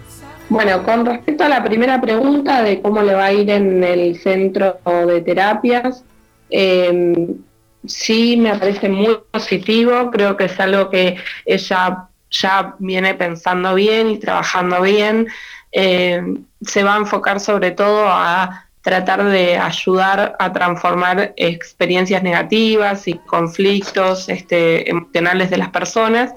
bueno, 0.49 0.84
con 0.84 1.06
respecto 1.06 1.43
a 1.43 1.49
la 1.49 1.63
primera 1.63 1.99
pregunta 1.99 2.62
de 2.62 2.82
cómo 2.82 3.01
le 3.01 3.13
va 3.13 3.25
a 3.25 3.34
ir 3.34 3.49
en 3.49 3.84
el 3.84 4.19
centro 4.19 4.79
de 5.08 5.21
terapias, 5.21 6.03
em, 6.49 7.38
sí 7.86 8.38
me 8.38 8.56
parece 8.58 8.89
muy 8.89 9.17
positivo, 9.32 10.12
creo 10.12 10.38
que 10.38 10.45
es 10.45 10.60
algo 10.60 10.89
que 10.89 11.17
ella 11.45 12.10
ya 12.29 12.75
viene 12.79 13.13
pensando 13.13 13.75
bien 13.75 14.10
y 14.10 14.19
trabajando 14.19 14.82
bien. 14.82 15.27
Em, 15.71 16.45
se 16.62 16.84
va 16.84 16.95
a 16.95 16.97
enfocar 16.97 17.39
sobre 17.39 17.71
todo 17.71 18.06
a 18.08 18.67
tratar 18.82 19.23
de 19.23 19.58
ayudar 19.58 20.36
a 20.39 20.51
transformar 20.51 21.34
experiencias 21.38 22.21
negativas 22.21 23.08
y 23.08 23.13
conflictos 23.13 24.27
este, 24.29 24.89
emocionales 24.89 25.49
de 25.49 25.58
las 25.58 25.69
personas. 25.69 26.34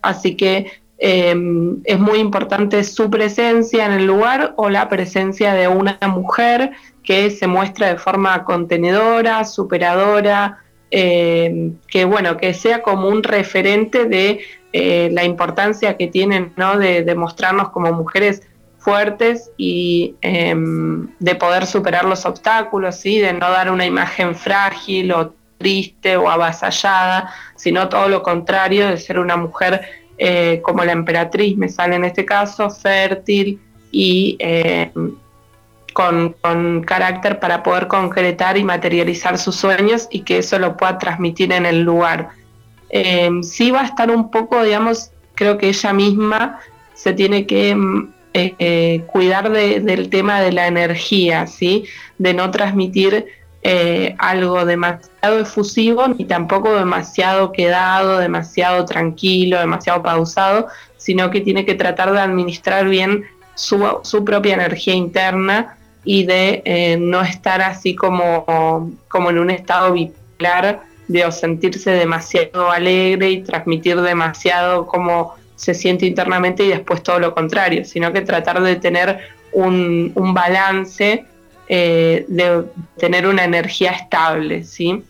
Así 0.00 0.36
que 0.36 0.80
em, 0.98 1.80
es 1.84 1.98
muy 1.98 2.18
importante 2.18 2.82
su 2.84 3.08
presencia 3.08 3.86
en 3.86 3.92
el 3.92 4.06
lugar 4.06 4.54
o 4.56 4.68
la 4.68 4.88
presencia 4.88 5.54
de 5.54 5.68
una 5.68 5.98
mujer 6.08 6.72
que 7.02 7.30
se 7.30 7.46
muestra 7.46 7.88
de 7.88 7.96
forma 7.96 8.44
contenedora, 8.44 9.44
superadora, 9.44 10.58
em, 10.90 11.76
que 11.88 12.04
bueno, 12.04 12.36
que 12.36 12.52
sea 12.52 12.82
como 12.82 13.08
un 13.08 13.22
referente 13.22 14.04
de 14.04 14.40
eh, 14.72 15.08
la 15.12 15.24
importancia 15.24 15.96
que 15.96 16.08
tienen 16.08 16.52
¿no? 16.56 16.78
de, 16.78 17.14
mostrarnos 17.14 17.70
como 17.70 17.90
mujeres 17.92 18.42
fuertes 18.78 19.50
y 19.56 20.16
em, 20.20 21.08
de 21.18 21.34
poder 21.34 21.66
superar 21.66 22.04
los 22.04 22.26
obstáculos, 22.26 22.96
¿sí? 22.96 23.18
de 23.18 23.32
no 23.32 23.50
dar 23.50 23.70
una 23.70 23.86
imagen 23.86 24.34
frágil 24.34 25.12
o 25.12 25.32
triste 25.58 26.16
o 26.16 26.30
avasallada, 26.30 27.32
sino 27.56 27.88
todo 27.88 28.08
lo 28.08 28.22
contrario, 28.22 28.88
de 28.88 28.96
ser 28.96 29.18
una 29.18 29.36
mujer 29.36 29.82
eh, 30.18 30.60
como 30.62 30.84
la 30.84 30.92
emperatriz, 30.92 31.56
me 31.56 31.68
sale 31.68 31.96
en 31.96 32.04
este 32.04 32.24
caso, 32.24 32.68
fértil 32.70 33.60
y 33.92 34.36
em, 34.40 35.14
con, 35.92 36.34
carácter 36.84 37.38
para 37.38 37.62
poder 37.62 37.86
concretar 37.88 38.56
y 38.56 38.64
materializar 38.64 39.38
sus 39.38 39.56
sueños 39.56 40.08
y 40.10 40.20
que 40.20 40.38
eso 40.38 40.58
lo 40.58 40.76
pueda 40.76 40.98
transmitir 40.98 41.52
en 41.52 41.66
el 41.66 41.82
lugar. 41.82 42.30
Em, 42.90 43.42
sí 43.42 43.70
va 43.70 43.82
a 43.82 43.84
estar 43.86 44.10
un 44.10 44.30
poco, 44.30 44.62
digamos, 44.62 45.10
creo 45.34 45.56
que 45.58 45.68
ella 45.68 45.92
misma 45.92 46.58
se 46.94 47.12
tiene 47.12 47.46
que 47.46 47.76
eh, 48.34 48.54
eh, 48.58 49.04
cuidar 49.06 49.50
del 49.50 50.10
tema 50.10 50.40
de 50.40 50.52
la 50.52 50.66
energía, 50.66 51.46
¿sí? 51.46 51.84
de 52.18 52.34
no 52.34 52.50
transmitir 52.50 53.26
eh, 53.62 54.14
algo 54.18 54.64
demasiado 54.64 55.40
efusivo 55.40 56.06
ni 56.08 56.24
tampoco 56.24 56.74
demasiado 56.74 57.52
quedado, 57.52 58.18
demasiado 58.18 58.84
tranquilo, 58.84 59.58
demasiado 59.58 60.02
pausado, 60.02 60.68
sino 60.96 61.30
que 61.30 61.40
tiene 61.40 61.64
que 61.64 61.74
tratar 61.74 62.12
de 62.12 62.20
administrar 62.20 62.88
bien 62.88 63.24
su, 63.54 63.84
su 64.02 64.24
propia 64.24 64.54
energía 64.54 64.94
interna 64.94 65.76
y 66.04 66.24
de 66.24 66.96
no 67.00 67.20
estar 67.22 67.60
así 67.60 67.94
como, 67.94 68.92
como 69.08 69.30
en 69.30 69.38
un 69.38 69.50
estado 69.50 69.92
bipolar 69.92 70.82
de 71.08 71.30
sentirse 71.32 71.90
demasiado 71.90 72.70
alegre 72.70 73.30
y 73.30 73.42
transmitir 73.42 74.00
demasiado 74.00 74.86
como 74.86 75.34
se 75.56 75.74
siente 75.74 76.06
internamente 76.06 76.62
y 76.64 76.68
después 76.68 77.02
todo 77.02 77.18
lo 77.18 77.34
contrario, 77.34 77.84
sino 77.84 78.12
que 78.12 78.20
tratar 78.20 78.62
de 78.62 78.76
tener 78.76 79.18
un, 79.52 80.12
balance, 80.14 81.24
eh, 81.68 82.24
de 82.28 82.64
tener 82.96 83.26
una 83.26 83.44
energía 83.44 83.90
estable, 83.90 84.64
¿sí? 84.64 85.04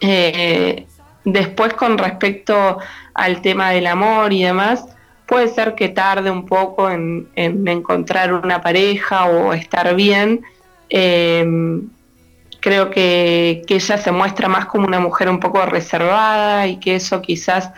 Eh, 0.00 0.86
después 1.24 1.72
con 1.74 1.96
respecto 1.96 2.78
al 3.14 3.40
tema 3.40 3.70
del 3.70 3.86
amor 3.86 4.32
y 4.32 4.42
demás, 4.42 4.84
puede 5.26 5.48
ser 5.48 5.74
que 5.74 5.88
tarde 5.88 6.30
un 6.30 6.44
poco 6.44 6.90
en, 6.90 7.28
encontrar 7.36 8.34
una 8.34 8.60
pareja 8.60 9.26
o 9.26 9.52
estar 9.52 9.94
bien. 9.94 10.42
Eh, 10.90 11.80
creo 12.60 12.90
que, 12.90 13.62
que, 13.66 13.76
ella 13.76 13.96
se 13.96 14.12
muestra 14.12 14.48
más 14.48 14.66
como 14.66 14.86
una 14.86 15.00
mujer 15.00 15.28
un 15.30 15.40
poco 15.40 15.64
reservada 15.64 16.66
y 16.66 16.78
que 16.80 16.96
eso 16.96 17.22
quizás 17.22 17.70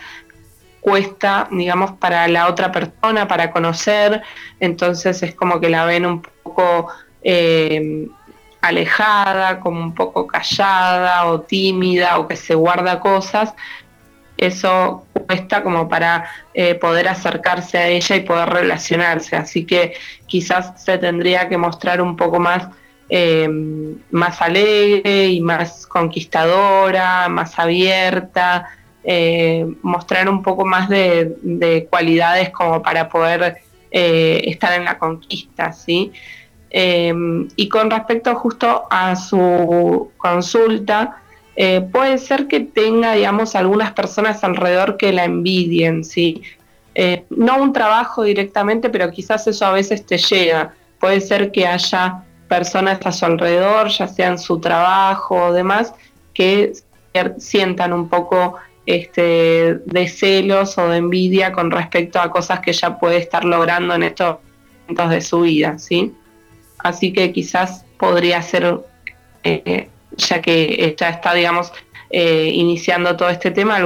cuesta, 0.84 1.48
digamos, 1.50 1.92
para 1.92 2.28
la 2.28 2.46
otra 2.46 2.70
persona, 2.70 3.26
para 3.26 3.50
conocer, 3.50 4.20
entonces 4.60 5.22
es 5.22 5.34
como 5.34 5.58
que 5.58 5.70
la 5.70 5.86
ven 5.86 6.04
un 6.04 6.20
poco 6.20 6.88
eh, 7.24 8.06
alejada, 8.60 9.60
como 9.60 9.80
un 9.80 9.94
poco 9.94 10.26
callada 10.26 11.26
o 11.26 11.40
tímida 11.40 12.18
o 12.18 12.28
que 12.28 12.36
se 12.36 12.54
guarda 12.54 13.00
cosas, 13.00 13.54
eso 14.36 15.06
cuesta 15.26 15.62
como 15.62 15.88
para 15.88 16.28
eh, 16.52 16.74
poder 16.74 17.08
acercarse 17.08 17.78
a 17.78 17.88
ella 17.88 18.16
y 18.16 18.20
poder 18.20 18.50
relacionarse. 18.50 19.36
Así 19.36 19.64
que 19.64 19.94
quizás 20.26 20.82
se 20.82 20.98
tendría 20.98 21.48
que 21.48 21.56
mostrar 21.56 22.02
un 22.02 22.16
poco 22.16 22.38
más, 22.40 22.68
eh, 23.08 23.48
más 24.10 24.42
alegre 24.42 25.28
y 25.28 25.40
más 25.40 25.86
conquistadora, 25.86 27.28
más 27.28 27.58
abierta, 27.58 28.68
mostrar 29.82 30.30
un 30.30 30.42
poco 30.42 30.64
más 30.64 30.88
de, 30.88 31.86
cualidades 31.90 32.48
como 32.50 32.82
para 32.82 33.08
poder 33.08 33.58
estar 33.90 34.72
en 34.72 34.86
la 34.86 34.98
conquista, 34.98 35.72
¿sí? 35.72 36.10
Y 36.76 37.68
con 37.68 37.88
respecto 37.88 38.34
justo 38.34 38.84
a 38.90 39.14
su 39.14 40.10
consulta, 40.16 41.22
eh, 41.56 41.80
puede 41.92 42.18
ser 42.18 42.48
que 42.48 42.60
tenga, 42.60 43.12
digamos, 43.12 43.54
algunas 43.54 43.92
personas 43.92 44.42
alrededor 44.42 44.96
que 44.96 45.12
la 45.12 45.24
envidien, 45.24 46.04
¿sí? 46.04 46.42
Eh, 46.94 47.24
no 47.30 47.62
un 47.62 47.72
trabajo 47.72 48.24
directamente, 48.24 48.90
pero 48.90 49.10
quizás 49.10 49.46
eso 49.46 49.66
a 49.66 49.72
veces 49.72 50.04
te 50.04 50.18
llega. 50.18 50.74
Puede 50.98 51.20
ser 51.20 51.52
que 51.52 51.66
haya 51.66 52.24
personas 52.48 52.98
a 53.04 53.12
su 53.12 53.24
alrededor, 53.24 53.88
ya 53.88 54.08
sea 54.08 54.28
en 54.28 54.38
su 54.38 54.60
trabajo 54.60 55.36
o 55.46 55.52
demás, 55.52 55.94
que 56.32 56.72
sientan 57.38 57.92
un 57.92 58.08
poco 58.08 58.56
este, 58.86 59.78
de 59.86 60.08
celos 60.08 60.76
o 60.78 60.88
de 60.88 60.98
envidia 60.98 61.52
con 61.52 61.70
respecto 61.70 62.20
a 62.20 62.30
cosas 62.30 62.60
que 62.60 62.72
ya 62.72 62.98
puede 62.98 63.18
estar 63.18 63.44
logrando 63.44 63.94
en 63.94 64.02
estos 64.02 64.38
momentos 64.82 65.10
de 65.10 65.20
su 65.20 65.40
vida, 65.42 65.78
¿sí? 65.78 66.12
Así 66.84 67.14
que 67.14 67.32
quizás 67.32 67.86
podría 67.98 68.42
ser 68.42 68.78
eh, 69.42 69.88
ya 70.18 70.42
que 70.42 70.94
ya 70.98 71.08
está, 71.08 71.32
digamos, 71.32 71.72
eh, 72.10 72.50
iniciando 72.52 73.16
todo 73.16 73.30
este 73.30 73.50
tema, 73.50 73.76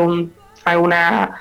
alguna 0.64 1.40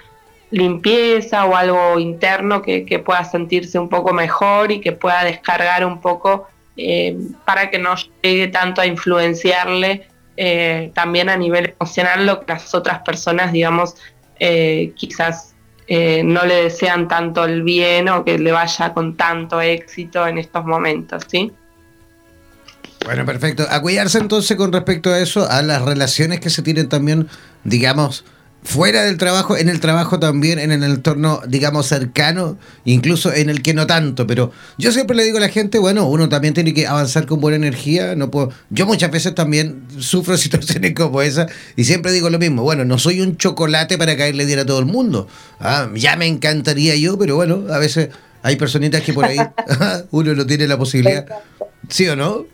limpieza 0.51 1.45
o 1.45 1.55
algo 1.55 1.99
interno 1.99 2.61
que, 2.61 3.01
pueda 3.03 3.23
sentirse 3.25 3.79
un 3.79 3.89
poco 3.89 4.13
mejor 4.13 4.71
y 4.71 4.79
que 4.79 4.91
pueda 4.91 5.23
descargar 5.23 5.83
un 5.83 5.99
poco 5.99 6.47
eh, 6.77 7.17
para 7.43 7.71
que 7.71 7.79
no 7.79 7.95
llegue 8.21 8.49
tanto 8.49 8.79
a 8.79 8.85
influenciarle 8.85 10.07
también 10.93 11.29
a 11.29 11.37
nivel 11.37 11.73
emocional 11.79 12.27
lo 12.27 12.41
que 12.41 12.53
las 12.53 12.75
otras 12.75 12.99
personas, 12.99 13.51
digamos, 13.51 13.95
quizás 14.95 15.55
no 15.87 16.45
le 16.45 16.63
desean 16.63 17.07
tanto 17.07 17.45
el 17.45 17.63
bien 17.63 18.09
o 18.09 18.25
que 18.25 18.37
le 18.37 18.51
vaya 18.51 18.93
con 18.93 19.15
tanto 19.15 19.61
éxito 19.61 20.27
en 20.27 20.37
estos 20.37 20.65
momentos, 20.65 21.23
¿sí? 21.27 21.51
Bueno, 23.05 23.25
perfecto. 23.25 23.65
A 23.69 23.81
cuidarse 23.81 24.17
entonces 24.17 24.57
con 24.57 24.73
respecto 24.73 25.11
a 25.11 25.19
eso, 25.19 25.49
a 25.49 25.61
las 25.61 25.81
relaciones 25.81 26.41
que 26.41 26.49
se 26.49 26.61
tienen 26.61 26.89
también, 26.89 27.29
digamos, 27.63 28.25
fuera 28.67 29.03
del 29.03 29.15
trabajo, 29.15 29.55
en 29.55 29.69
el 29.69 29.79
trabajo 29.79 30.19
también, 30.19 30.59
en 30.59 30.73
el 30.73 30.83
entorno, 30.83 31.39
digamos, 31.47 31.87
cercano, 31.87 32.57
incluso 32.83 33.33
en 33.33 33.49
el 33.49 33.61
que 33.61 33.73
no 33.73 33.87
tanto. 33.87 34.27
Pero 34.27 34.51
yo 34.77 34.91
siempre 34.91 35.15
le 35.15 35.23
digo 35.23 35.37
a 35.37 35.41
la 35.41 35.47
gente, 35.47 35.79
bueno, 35.79 36.05
uno 36.09 36.27
también 36.27 36.53
tiene 36.53 36.73
que 36.73 36.85
avanzar 36.85 37.25
con 37.27 37.39
buena 37.39 37.55
energía. 37.55 38.13
No 38.15 38.29
puedo, 38.29 38.51
yo 38.69 38.85
muchas 38.85 39.09
veces 39.09 39.33
también 39.33 39.87
sufro 39.99 40.35
situaciones 40.37 40.93
como 40.95 41.21
esa 41.21 41.47
y 41.77 41.85
siempre 41.85 42.11
digo 42.11 42.29
lo 42.29 42.39
mismo. 42.39 42.61
Bueno, 42.61 42.83
no 42.83 42.99
soy 42.99 43.21
un 43.21 43.37
chocolate 43.37 43.97
para 43.97 44.17
caerle 44.17 44.43
bien 44.43 44.59
a 44.59 44.65
todo 44.65 44.79
el 44.79 44.85
mundo. 44.85 45.29
Ah, 45.61 45.89
ya 45.95 46.17
me 46.17 46.27
encantaría 46.27 46.97
yo, 46.97 47.17
pero 47.17 47.37
bueno, 47.37 47.73
a 47.73 47.79
veces 47.79 48.09
hay 48.43 48.57
personitas 48.57 49.01
que 49.01 49.13
por 49.13 49.23
ahí 49.23 49.37
uno 50.11 50.35
no 50.35 50.45
tiene 50.45 50.67
la 50.67 50.77
posibilidad. 50.77 51.25
¿Sí 51.87 52.05
o 52.09 52.17
no? 52.17 52.45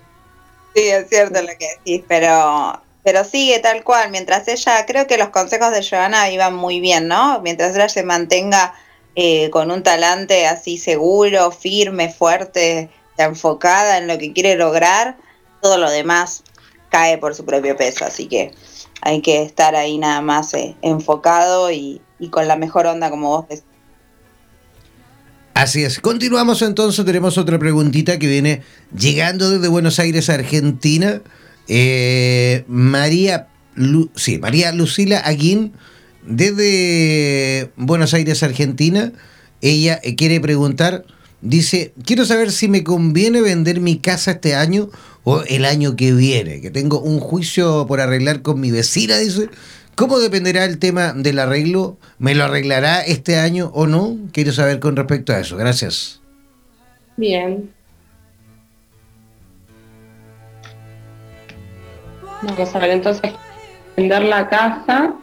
Sí, 0.76 0.84
es 0.84 1.10
cierto 1.10 1.41
lo 1.41 1.47
que 1.58 1.67
decís, 1.84 2.04
pero, 2.08 2.80
pero 3.03 3.23
sigue 3.23 3.59
tal 3.59 3.83
cual. 3.83 4.11
Mientras 4.11 4.47
ella, 4.47 4.85
creo 4.85 5.07
que 5.07 5.17
los 5.17 5.29
consejos 5.29 5.71
de 5.71 5.85
Joana 5.87 6.29
iban 6.29 6.55
muy 6.55 6.79
bien, 6.79 7.07
¿no? 7.07 7.41
Mientras 7.41 7.75
ella 7.75 7.89
se 7.89 8.03
mantenga 8.03 8.73
eh, 9.15 9.49
con 9.49 9.71
un 9.71 9.83
talante 9.83 10.47
así 10.47 10.77
seguro, 10.77 11.51
firme, 11.51 12.09
fuerte, 12.09 12.89
enfocada 13.17 13.97
en 13.97 14.07
lo 14.07 14.17
que 14.17 14.33
quiere 14.33 14.55
lograr, 14.55 15.17
todo 15.61 15.77
lo 15.77 15.91
demás 15.91 16.43
cae 16.89 17.17
por 17.17 17.35
su 17.35 17.45
propio 17.45 17.75
peso. 17.75 18.05
Así 18.05 18.27
que 18.27 18.51
hay 19.01 19.21
que 19.21 19.43
estar 19.43 19.75
ahí 19.75 19.97
nada 19.97 20.21
más 20.21 20.53
eh, 20.53 20.75
enfocado 20.81 21.71
y, 21.71 22.01
y 22.19 22.29
con 22.29 22.47
la 22.47 22.55
mejor 22.55 22.87
onda, 22.87 23.09
como 23.09 23.29
vos 23.29 23.47
decís. 23.49 23.65
Así 25.53 25.83
es. 25.83 25.99
Continuamos 25.99 26.61
entonces. 26.61 27.05
Tenemos 27.05 27.37
otra 27.37 27.59
preguntita 27.59 28.17
que 28.17 28.27
viene 28.27 28.63
llegando 28.97 29.51
desde 29.51 29.67
Buenos 29.67 29.99
Aires, 29.99 30.29
Argentina. 30.29 31.21
Eh, 31.67 32.63
María, 32.67 33.47
sí, 34.15 34.39
María 34.39 34.71
Lucila 34.71 35.19
Aguín, 35.19 35.73
desde 36.26 37.71
Buenos 37.76 38.13
Aires, 38.13 38.43
Argentina. 38.43 39.12
Ella 39.62 39.99
eh, 40.04 40.15
quiere 40.15 40.39
preguntar, 40.41 41.06
dice, 41.41 41.93
quiero 42.06 42.26
saber 42.26 42.52
si 42.52 42.67
me 42.67 42.84
conviene 42.84 43.41
vender 43.41 43.80
mi 43.80 43.97
casa 43.97 44.32
este 44.32 44.56
año 44.56 44.89
o 45.23 45.41
el 45.43 45.65
año 45.65 45.95
que 45.95 46.12
viene, 46.12 46.60
que 46.60 46.71
tengo 46.71 46.99
un 46.99 47.19
juicio 47.19 47.86
por 47.88 48.02
arreglar 48.02 48.41
con 48.41 48.60
mi 48.60 48.71
vecina, 48.71 49.17
dice, 49.17 49.49
¿Cómo 49.95 50.19
dependerá 50.19 50.65
el 50.65 50.80
tema 50.80 51.13
del 51.13 51.38
arreglo? 51.38 51.97
¿Me 52.17 52.34
lo 52.34 52.45
arreglará 52.45 53.02
este 53.02 53.38
año 53.38 53.69
o 53.76 53.86
no? 53.86 54.17
Quiero 54.32 54.52
saber 54.52 54.80
con 54.80 54.95
respecto 54.95 55.34
a 55.34 55.39
eso. 55.39 55.56
Gracias. 55.56 56.19
Bien. 57.15 57.69
Vamos 62.43 62.75
a 62.75 62.79
ver, 62.79 62.91
entonces, 62.91 63.32
vender 63.95 64.23
la 64.23 64.49
casa 64.49 65.13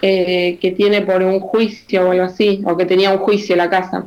eh, 0.00 0.58
que 0.60 0.72
tiene 0.72 1.02
por 1.02 1.22
un 1.22 1.40
juicio 1.40 2.06
o 2.06 2.10
algo 2.10 2.24
así, 2.24 2.62
o 2.66 2.76
que 2.76 2.84
tenía 2.84 3.12
un 3.12 3.18
juicio 3.18 3.56
la 3.56 3.70
casa. 3.70 4.04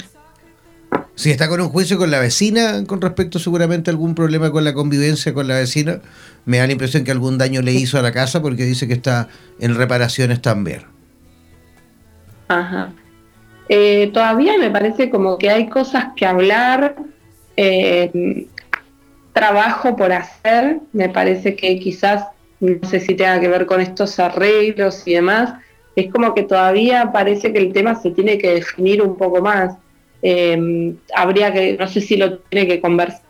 Si 1.16 1.32
está 1.32 1.48
con 1.48 1.62
un 1.62 1.70
juicio 1.70 1.98
con 1.98 2.12
la 2.12 2.20
vecina, 2.20 2.84
con 2.86 3.00
respecto 3.02 3.40
seguramente 3.40 3.90
a 3.90 3.94
algún 3.94 4.14
problema 4.16 4.52
con 4.52 4.64
la 4.66 4.74
convivencia 4.74 5.34
con 5.34 5.48
la 5.48 5.56
vecina, 5.56 6.02
me 6.46 6.58
da 6.58 6.68
la 6.68 6.74
impresión 6.74 7.06
que 7.06 7.12
algún 7.12 7.38
daño 7.38 7.62
le 7.62 7.72
hizo 7.72 7.98
a 7.98 8.02
la 8.02 8.12
casa 8.12 8.42
porque 8.42 8.66
dice 8.66 8.88
que 8.88 8.94
está 8.94 9.30
en 9.60 9.76
reparaciones 9.76 10.42
también. 10.42 10.82
Ajá. 12.50 12.94
Eh, 13.70 14.12
todavía 14.14 14.58
me 14.60 14.70
parece 14.70 15.10
como 15.10 15.38
que 15.38 15.50
hay 15.50 15.70
cosas 15.70 16.08
que 16.16 16.26
hablar, 16.26 16.96
eh, 17.58 18.48
trabajo 19.36 19.98
por 19.98 20.14
hacer, 20.14 20.78
me 20.94 21.10
parece 21.10 21.58
que 21.58 21.78
quizás, 21.78 22.26
no 22.62 22.88
sé 22.88 23.02
si 23.02 23.16
tenga 23.16 23.38
que 23.42 23.50
ver 23.50 23.66
con 23.66 23.82
estos 23.82 24.18
arreglos 24.18 25.06
y 25.06 25.16
demás, 25.16 25.56
es 25.98 26.10
como 26.10 26.34
que 26.34 26.44
todavía 26.44 27.12
parece 27.12 27.52
que 27.52 27.60
el 27.60 27.74
tema 27.74 27.96
se 27.96 28.12
tiene 28.12 28.38
que 28.38 28.54
definir 28.56 29.02
un 29.02 29.18
poco 29.18 29.42
más. 29.42 29.76
Eh, 30.22 30.96
habría 31.14 31.52
que, 31.52 31.76
no 31.78 31.86
sé 31.86 32.00
si 32.00 32.16
lo 32.16 32.40
tiene 32.40 32.66
que 32.66 32.80
conversar 32.80 33.22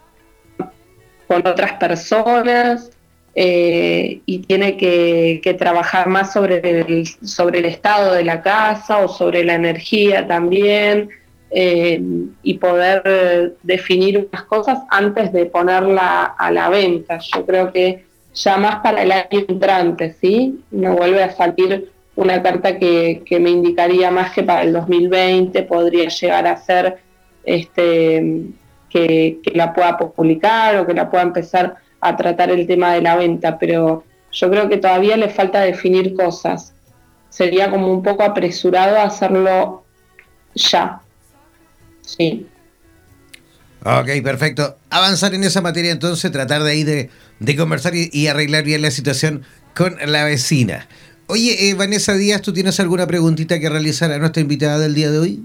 con 1.27 1.45
otras 1.47 1.73
personas 1.73 2.91
eh, 3.33 4.21
y 4.27 4.39
tiene 4.39 4.77
que, 4.77 5.55
trabajar 5.57 6.07
más 6.07 6.33
sobre 6.33 6.81
el, 6.81 7.07
sobre 7.07 7.59
el 7.59 7.65
estado 7.65 8.13
de 8.13 8.23
la 8.23 8.43
casa 8.43 8.99
o 8.99 9.07
sobre 9.07 9.43
la 9.43 9.55
energía 9.55 10.27
también 10.27 11.09
eh, 11.57 12.01
y 12.43 12.55
poder 12.55 13.55
definir 13.63 14.27
unas 14.29 14.43
cosas 14.43 14.79
antes 14.89 15.31
de 15.31 15.45
ponerla 15.45 16.35
a 16.37 16.51
la 16.51 16.67
venta. 16.67 17.17
Yo 17.19 17.45
creo 17.45 17.71
que 17.71 18.03
ya 18.33 18.57
más 18.57 18.81
para 18.81 19.03
el 19.03 19.11
año 19.13 19.45
entrante, 19.47 20.13
¿sí? 20.19 20.59
No 20.71 20.97
vuelve 20.97 21.23
a 21.23 21.31
salir 21.31 21.93
una 22.17 22.43
carta 22.43 22.77
que, 22.77 23.23
me 23.39 23.49
indicaría 23.51 24.11
más 24.11 24.33
que 24.33 24.43
para 24.43 24.63
el 24.63 24.73
2020 24.73 25.63
podría 25.63 26.09
llegar 26.09 26.45
a 26.45 26.57
ser 26.57 26.97
este, 27.45 28.41
que, 28.89 29.39
la 29.53 29.73
pueda 29.73 29.97
publicar 29.97 30.75
o 30.75 30.85
que 30.85 30.93
la 30.93 31.09
pueda 31.09 31.23
empezar 31.23 31.77
a 32.01 32.17
tratar 32.17 32.51
el 32.51 32.67
tema 32.67 32.93
de 32.95 33.01
la 33.01 33.15
venta, 33.15 33.57
pero 33.57 34.03
yo 34.29 34.49
creo 34.49 34.67
que 34.67 34.75
todavía 34.75 35.15
le 35.15 35.29
falta 35.29 35.61
definir 35.61 36.13
cosas. 36.15 36.73
Sería 37.29 37.71
como 37.71 37.89
un 37.93 38.03
poco 38.03 38.23
apresurado 38.23 38.97
hacerlo 38.99 39.85
ya. 40.53 41.01
Sí. 42.05 42.47
Ok, 43.83 44.23
perfecto. 44.23 44.77
Avanzar 44.89 45.33
en 45.33 45.43
esa 45.43 45.61
materia 45.61 45.91
entonces, 45.91 46.31
tratar 46.31 46.63
de 46.63 46.71
ahí 46.71 46.83
de, 46.83 47.09
conversar 47.55 47.93
y 47.95 48.27
arreglar 48.27 48.63
bien 48.63 48.81
la 48.81 48.91
situación 48.91 49.43
con 49.75 49.97
la 50.05 50.23
vecina. 50.23 50.87
Oye, 51.27 51.69
eh, 51.69 51.73
Vanessa 51.73 52.13
Díaz, 52.13 52.41
¿tú 52.41 52.53
tienes 52.53 52.79
alguna 52.79 53.07
preguntita 53.07 53.59
que 53.59 53.67
realizar 53.67 54.11
a 54.11 54.19
nuestra 54.19 54.41
invitada 54.41 54.77
del 54.77 54.93
día 54.93 55.09
de 55.09 55.17
hoy? 55.17 55.43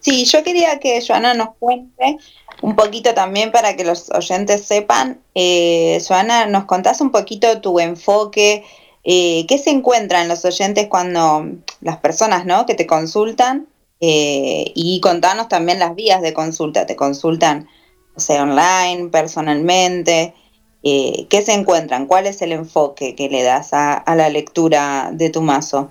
Sí, 0.00 0.26
yo 0.26 0.44
quería 0.44 0.78
que 0.78 1.02
Joana 1.04 1.32
nos 1.32 1.48
cuente 1.58 2.18
un 2.60 2.76
poquito 2.76 3.14
también 3.14 3.52
para 3.52 3.74
que 3.74 3.84
los 3.84 4.10
oyentes 4.10 4.64
sepan. 4.64 5.18
Eh, 5.34 5.98
Joana, 6.06 6.46
¿nos 6.46 6.66
contás 6.66 7.00
un 7.00 7.10
poquito 7.10 7.60
tu 7.60 7.80
enfoque 7.80 8.64
Eh, 9.08 9.46
¿Qué 9.46 9.56
se 9.58 9.70
encuentran 9.70 10.26
los 10.26 10.44
oyentes 10.44 10.88
cuando 10.88 11.46
las 11.80 11.98
personas 11.98 12.44
¿no? 12.44 12.66
que 12.66 12.74
te 12.74 12.88
consultan? 12.88 13.68
Eh, 14.00 14.72
y 14.74 15.00
contanos 15.00 15.48
también 15.48 15.78
las 15.78 15.94
vías 15.94 16.22
de 16.22 16.34
consulta. 16.34 16.86
¿Te 16.86 16.96
consultan, 16.96 17.68
o 18.14 18.20
sea, 18.20 18.42
online, 18.42 19.08
personalmente? 19.10 20.34
Eh, 20.82 21.26
¿Qué 21.28 21.42
se 21.42 21.52
encuentran? 21.52 22.06
¿Cuál 22.06 22.26
es 22.26 22.42
el 22.42 22.52
enfoque 22.52 23.14
que 23.14 23.28
le 23.28 23.42
das 23.42 23.70
a, 23.72 24.02
la 24.14 24.28
lectura 24.28 25.10
de 25.12 25.30
tu 25.30 25.40
mazo? 25.40 25.90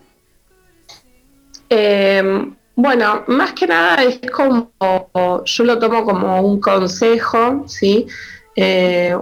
Em, 1.70 2.56
bueno, 2.76 3.24
más 3.28 3.54
que 3.54 3.68
nada 3.68 4.04
es 4.04 4.20
como, 4.32 4.72
yo 5.44 5.64
lo 5.64 5.80
tomo 5.80 6.06
como 6.06 6.42
un 6.42 6.60
consejo, 6.60 7.64
¿sí? 7.68 8.06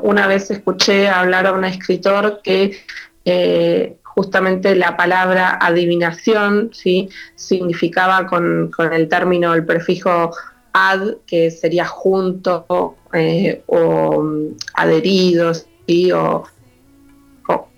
una 0.03 0.27
vez 0.27 0.51
escuché 0.51 1.07
hablar 1.07 1.47
a 1.47 1.53
un 1.53 1.65
escritor 1.65 2.41
que 2.43 2.77
eh, 3.25 3.97
justamente 4.15 4.75
la 4.75 4.95
palabra 4.95 5.57
adivinación, 5.59 6.69
¿sí? 6.73 7.09
significaba 7.35 8.27
con, 8.27 8.71
el 8.91 9.07
término, 9.07 9.53
el 9.53 9.65
prefijo 9.65 10.31
ad, 10.73 11.15
que 11.25 11.49
sería 11.51 11.85
junto 11.85 12.95
eh, 13.13 13.63
o 13.67 14.21
mm, 14.21 14.57
adheridos, 14.75 15.67
o, 16.15 16.43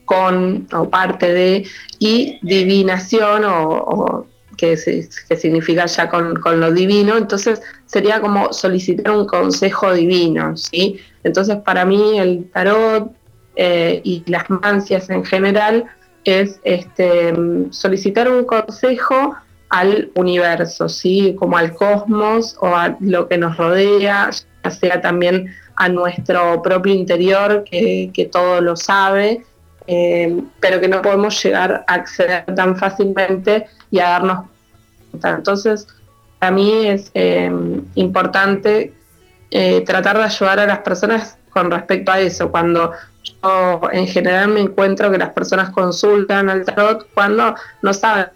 con 0.06 0.68
o 0.72 0.90
parte 0.90 1.34
de, 1.34 1.68
y 2.00 2.38
divinación 2.44 3.44
o, 3.46 4.28
que, 4.58 4.78
significa 4.78 5.86
ya 5.88 6.10
con, 6.10 6.36
con, 6.36 6.60
lo 6.60 6.72
divino, 6.72 7.18
entonces 7.18 7.62
sería 7.86 8.22
como 8.22 8.54
solicitar 8.54 9.12
un 9.12 9.26
consejo 9.26 9.94
divino, 9.94 10.56
¿sí? 10.56 11.00
Entonces 11.24 11.58
para 11.58 11.86
mí 11.86 12.20
el 12.20 12.50
tarot 12.52 13.12
eh, 13.56 14.02
y 14.04 14.24
las 14.28 14.50
mancias 14.50 15.10
en 15.10 15.26
general 15.26 15.86
es 16.26 16.60
este, 16.64 17.34
solicitar 17.70 18.30
un 18.30 18.44
consejo 18.44 19.36
al 19.70 20.12
universo, 20.16 20.90
¿sí? 20.90 21.36
como 21.40 21.58
al 21.58 21.74
cosmos 21.74 22.58
o 22.60 22.68
a 22.68 22.98
lo 23.00 23.28
que 23.28 23.38
nos 23.38 23.58
rodea, 23.58 24.30
ya 24.64 24.72
sea 24.72 25.02
también 25.02 25.54
a 25.76 25.90
nuestro 25.90 26.62
propio 26.62 26.94
interior, 26.94 27.64
que, 27.70 28.30
todo 28.32 28.62
lo 28.62 28.76
sabe, 28.76 29.44
eh, 29.88 30.42
pero 30.60 30.80
que 30.80 30.88
no 30.88 31.02
podemos 31.02 31.42
llegar 31.44 31.84
a 31.88 31.94
acceder 31.94 32.46
tan 32.56 32.76
fácilmente 32.76 33.68
y 33.92 34.00
a 34.00 34.10
darnos 34.10 34.46
cuenta. 35.12 35.36
Entonces, 35.36 35.88
para 36.40 36.52
mí 36.52 36.88
es 36.88 37.12
eh, 37.14 37.52
importante 37.96 38.94
tratar 39.86 40.18
de 40.18 40.24
ayudar 40.24 40.60
a 40.60 40.66
las 40.66 40.80
personas 40.80 41.38
con 41.56 41.72
respecto 41.72 42.12
a 42.12 42.20
eso. 42.20 42.52
Cuando 42.52 42.92
yo 43.24 43.82
en 43.94 44.08
general 44.08 44.50
me 44.50 44.60
encuentro 44.60 45.10
que 45.10 45.18
las 45.18 45.30
personas 45.30 45.70
consultan 45.70 46.50
al 46.50 46.66
tarot 46.66 47.08
cuando 47.14 47.56
no 47.82 47.94
saben 47.94 48.28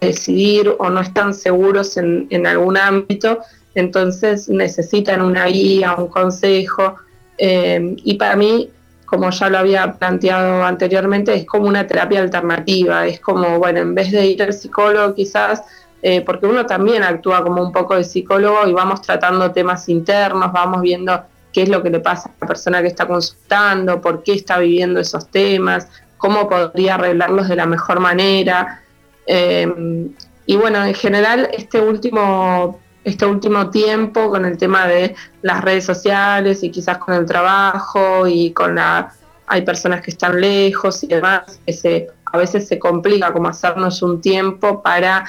decidir 0.00 0.74
o 0.78 0.90
no 0.90 1.00
están 1.00 1.32
seguros 1.32 1.96
en, 1.96 2.46
algún 2.46 2.76
ámbito, 2.76 3.38
entonces 3.76 4.48
necesitan 4.48 5.22
una 5.22 5.46
guía, 5.46 5.94
un 5.94 6.08
consejo. 6.08 6.96
Eh, 7.38 7.94
y 8.02 8.14
para 8.14 8.34
mí, 8.34 8.68
como 9.06 9.30
ya 9.30 9.48
lo 9.48 9.58
había 9.58 9.92
planteado 9.92 10.64
anteriormente, 10.64 11.32
es 11.32 11.46
como 11.46 11.68
una 11.68 11.86
terapia 11.86 12.22
alternativa, 12.22 13.06
es 13.06 13.20
como, 13.20 13.60
bueno, 13.60 13.78
en 13.78 13.94
vez 13.94 14.10
de 14.10 14.26
ir 14.26 14.42
al 14.42 14.52
psicólogo 14.52 15.14
quizás, 15.14 15.62
eh, 16.02 16.22
porque 16.22 16.46
uno 16.46 16.66
también 16.66 17.04
actúa 17.04 17.44
como 17.44 17.62
un 17.62 17.70
poco 17.70 17.94
de 17.94 18.02
psicólogo 18.02 18.66
y 18.66 18.72
vamos 18.72 19.00
tratando 19.00 19.52
temas 19.52 19.88
internos, 19.88 20.52
vamos 20.52 20.82
viendo 20.82 21.22
qué 21.54 21.62
es 21.62 21.68
lo 21.70 21.82
que 21.82 21.88
le 21.88 22.00
pasa 22.00 22.28
a 22.28 22.32
la 22.40 22.46
persona 22.48 22.82
que 22.82 22.88
está 22.88 23.06
consultando, 23.06 24.00
por 24.00 24.22
qué 24.22 24.34
está 24.34 24.58
viviendo 24.58 25.00
esos 25.00 25.30
temas, 25.30 25.88
cómo 26.18 26.48
podría 26.48 26.96
arreglarlos 26.96 27.48
de 27.48 27.56
la 27.56 27.64
mejor 27.64 28.00
manera. 28.00 28.82
Eh, 29.26 30.10
y 30.46 30.56
bueno, 30.56 30.84
en 30.84 30.94
general 30.94 31.48
este 31.52 31.80
último, 31.80 32.80
este 33.04 33.24
último 33.24 33.70
tiempo 33.70 34.28
con 34.28 34.44
el 34.44 34.58
tema 34.58 34.86
de 34.86 35.14
las 35.42 35.62
redes 35.62 35.84
sociales 35.84 36.62
y 36.62 36.70
quizás 36.70 36.98
con 36.98 37.14
el 37.14 37.24
trabajo 37.24 38.26
y 38.26 38.52
con 38.52 38.74
la... 38.74 39.12
Hay 39.46 39.62
personas 39.62 40.00
que 40.00 40.10
están 40.10 40.40
lejos 40.40 41.04
y 41.04 41.06
demás, 41.06 41.60
que 41.66 42.08
a 42.24 42.38
veces 42.38 42.66
se 42.66 42.78
complica 42.78 43.32
como 43.32 43.48
hacernos 43.48 44.02
un 44.02 44.20
tiempo 44.20 44.82
para 44.82 45.24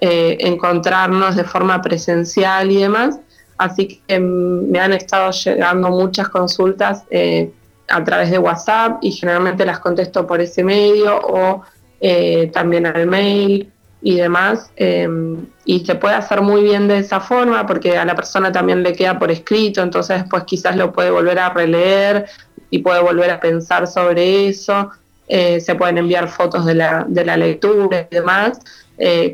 eh, 0.00 0.36
encontrarnos 0.40 1.34
de 1.34 1.42
forma 1.42 1.82
presencial 1.82 2.70
y 2.70 2.76
demás. 2.76 3.18
Así 3.58 4.02
que 4.06 4.18
me 4.18 4.78
han 4.78 4.92
estado 4.92 5.30
llegando 5.30 5.88
muchas 5.88 6.28
consultas 6.28 7.04
eh, 7.10 7.50
a 7.88 8.04
través 8.04 8.30
de 8.30 8.38
WhatsApp 8.38 8.98
y 9.00 9.12
generalmente 9.12 9.64
las 9.64 9.78
contesto 9.78 10.26
por 10.26 10.40
ese 10.40 10.62
medio 10.62 11.18
o 11.18 11.62
eh, 12.00 12.50
también 12.52 12.86
al 12.86 13.06
mail 13.06 13.70
y 14.02 14.16
demás. 14.16 14.70
Em, 14.76 15.46
y 15.64 15.84
se 15.86 15.94
puede 15.94 16.16
hacer 16.16 16.42
muy 16.42 16.62
bien 16.62 16.86
de 16.86 16.98
esa 16.98 17.20
forma 17.20 17.66
porque 17.66 17.96
a 17.96 18.04
la 18.04 18.14
persona 18.14 18.52
también 18.52 18.82
le 18.82 18.92
queda 18.92 19.18
por 19.18 19.30
escrito, 19.30 19.82
entonces 19.82 20.20
después 20.20 20.44
quizás 20.44 20.76
lo 20.76 20.92
puede 20.92 21.10
volver 21.10 21.38
a 21.38 21.48
releer 21.50 22.26
y 22.70 22.80
puede 22.80 23.00
volver 23.00 23.30
a 23.30 23.40
pensar 23.40 23.86
sobre 23.86 24.48
eso. 24.48 24.90
Eh, 25.28 25.60
se 25.60 25.74
pueden 25.74 25.98
enviar 25.98 26.28
fotos 26.28 26.66
de 26.66 26.74
la, 26.74 27.04
de 27.08 27.24
la 27.24 27.36
lectura 27.36 28.06
y 28.10 28.14
demás, 28.14 28.60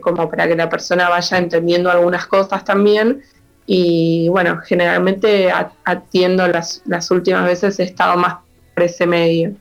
como 0.01 0.29
para 0.29 0.49
que 0.49 0.57
la 0.57 0.69
persona 0.69 1.09
vaya 1.09 1.39
entendiendo 1.39 1.91
algunas 1.91 2.27
cosas 2.27 2.65
también 2.65 3.23
y 3.67 4.29
bueno, 4.29 4.61
generalmente 4.65 5.51
atiendo 5.85 6.47
las, 6.49 6.83
las 6.87 7.11
últimas 7.11 7.45
veces 7.47 7.79
he 7.79 7.85
estado 7.85 8.17
más 8.17 8.37
por 8.75 8.85
ese 8.85 9.07
medio. 9.07 9.55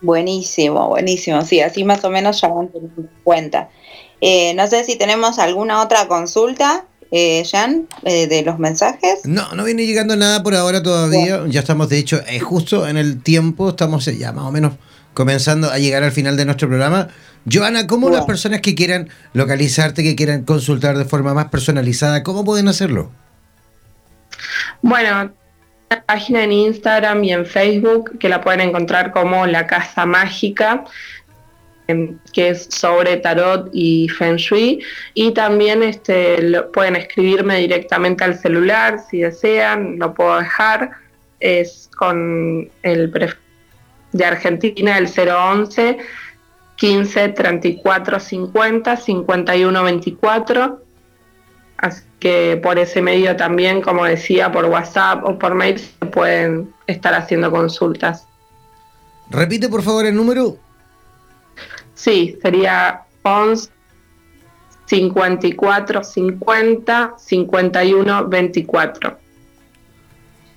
Buenísimo, 0.00 0.88
buenísimo, 0.88 1.42
sí, 1.42 1.60
así 1.60 1.84
más 1.84 2.04
o 2.04 2.10
menos 2.10 2.40
ya 2.40 2.48
van 2.48 2.68
teniendo 2.68 3.00
en 3.02 3.10
cuenta. 3.24 3.70
Eh, 4.20 4.54
no 4.54 4.66
sé 4.66 4.84
si 4.84 4.96
tenemos 4.96 5.38
alguna 5.38 5.82
otra 5.82 6.06
consulta, 6.08 6.84
eh, 7.10 7.44
Jan, 7.50 7.86
eh, 8.02 8.26
de 8.26 8.42
los 8.42 8.58
mensajes. 8.58 9.20
No, 9.24 9.52
no 9.54 9.64
viene 9.64 9.86
llegando 9.86 10.16
nada 10.16 10.42
por 10.42 10.54
ahora 10.54 10.82
todavía. 10.82 11.44
Ya 11.48 11.60
estamos, 11.60 11.88
de 11.88 11.98
hecho, 11.98 12.20
eh, 12.26 12.40
justo 12.40 12.88
en 12.88 12.96
el 12.96 13.22
tiempo, 13.22 13.70
estamos 13.70 14.04
ya 14.06 14.32
más 14.32 14.44
o 14.44 14.50
menos 14.50 14.72
comenzando 15.14 15.70
a 15.70 15.78
llegar 15.78 16.02
al 16.02 16.12
final 16.12 16.36
de 16.36 16.44
nuestro 16.44 16.68
programa. 16.68 17.08
Joana, 17.50 17.86
¿cómo 17.86 18.10
las 18.10 18.24
personas 18.24 18.60
que 18.60 18.74
quieran 18.74 19.08
localizarte, 19.32 20.02
que 20.02 20.16
quieran 20.16 20.44
consultar 20.44 20.98
de 20.98 21.04
forma 21.04 21.34
más 21.34 21.46
personalizada, 21.46 22.22
cómo 22.22 22.44
pueden 22.44 22.68
hacerlo? 22.68 23.10
Bueno, 24.82 25.32
página 26.06 26.44
en 26.44 26.52
Instagram 26.52 27.24
y 27.24 27.32
en 27.32 27.46
Facebook 27.46 28.18
que 28.18 28.28
la 28.28 28.40
pueden 28.40 28.60
encontrar 28.60 29.12
como 29.12 29.46
La 29.46 29.66
Casa 29.66 30.06
Mágica 30.06 30.84
em, 31.86 32.18
que 32.32 32.50
es 32.50 32.68
sobre 32.70 33.16
tarot 33.18 33.70
y 33.72 34.08
feng 34.08 34.36
shui 34.36 34.82
y 35.14 35.32
también 35.32 35.82
este 35.82 36.62
pueden 36.72 36.96
escribirme 36.96 37.58
directamente 37.58 38.24
al 38.24 38.38
celular 38.38 38.98
si 39.10 39.20
desean, 39.20 39.98
lo 39.98 40.14
puedo 40.14 40.38
dejar 40.38 40.90
es 41.40 41.90
con 41.96 42.70
el 42.82 43.10
de 44.14 44.24
Argentina 44.24 44.96
el 44.96 45.08
011 45.08 45.98
15 46.76 47.28
34 47.28 48.20
50 48.20 48.96
51 48.96 49.82
24. 49.82 50.82
Así 51.76 52.02
que 52.20 52.58
por 52.62 52.78
ese 52.78 53.02
medio 53.02 53.36
también, 53.36 53.82
como 53.82 54.04
decía, 54.04 54.50
por 54.50 54.64
WhatsApp 54.66 55.24
o 55.24 55.38
por 55.38 55.54
mail 55.54 55.78
se 55.78 56.06
pueden 56.06 56.72
estar 56.86 57.12
haciendo 57.14 57.50
consultas. 57.50 58.26
Repite 59.28 59.68
por 59.68 59.82
favor 59.82 60.06
el 60.06 60.14
número. 60.14 60.56
Sí, 61.94 62.38
sería 62.40 63.02
11 63.22 63.70
54 64.86 66.04
50 66.04 67.14
51 67.18 68.28
24. 68.28 69.23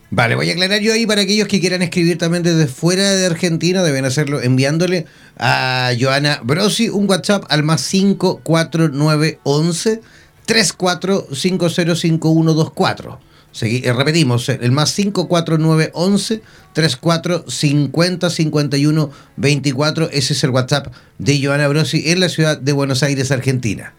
Vale, 0.10 0.36
voy 0.36 0.50
a 0.50 0.54
aclarar 0.54 0.80
yo 0.80 0.94
ahí 0.94 1.06
para 1.06 1.20
aquellos 1.22 1.50
que 1.50 1.60
quieran 1.60 1.82
escribir 1.82 2.18
también 2.18 2.42
desde 2.42 2.68
fuera 2.68 3.12
de 3.12 3.26
Argentina, 3.26 3.84
deben 3.84 4.06
hacerlo 4.06 4.42
enviándole 4.42 5.06
a 5.38 5.92
Joana 6.00 6.40
Brosi 6.44 6.88
un 6.88 7.10
WhatsApp 7.10 7.44
al 7.50 7.64
más 7.64 7.82
54911 7.82 10.00
34505124. 10.48 13.20
Segui 13.52 13.82
eh, 13.84 13.92
repetimos, 13.92 14.48
el 14.48 14.72
más 14.72 14.94
54911 14.94 16.42
3450 16.72 18.30
51 18.30 19.12
24. 19.36 20.10
Ese 20.12 20.32
es 20.34 20.44
el 20.46 20.52
WhatsApp 20.52 20.94
de 21.18 21.44
Joana 21.44 21.68
Brosi 21.68 22.10
en 22.12 22.22
la 22.22 22.30
ciudad 22.30 22.58
de 22.58 22.72
Buenos 22.72 23.04
Aires, 23.04 23.30
Argentina. 23.32 23.94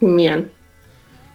Bien. 0.00 0.50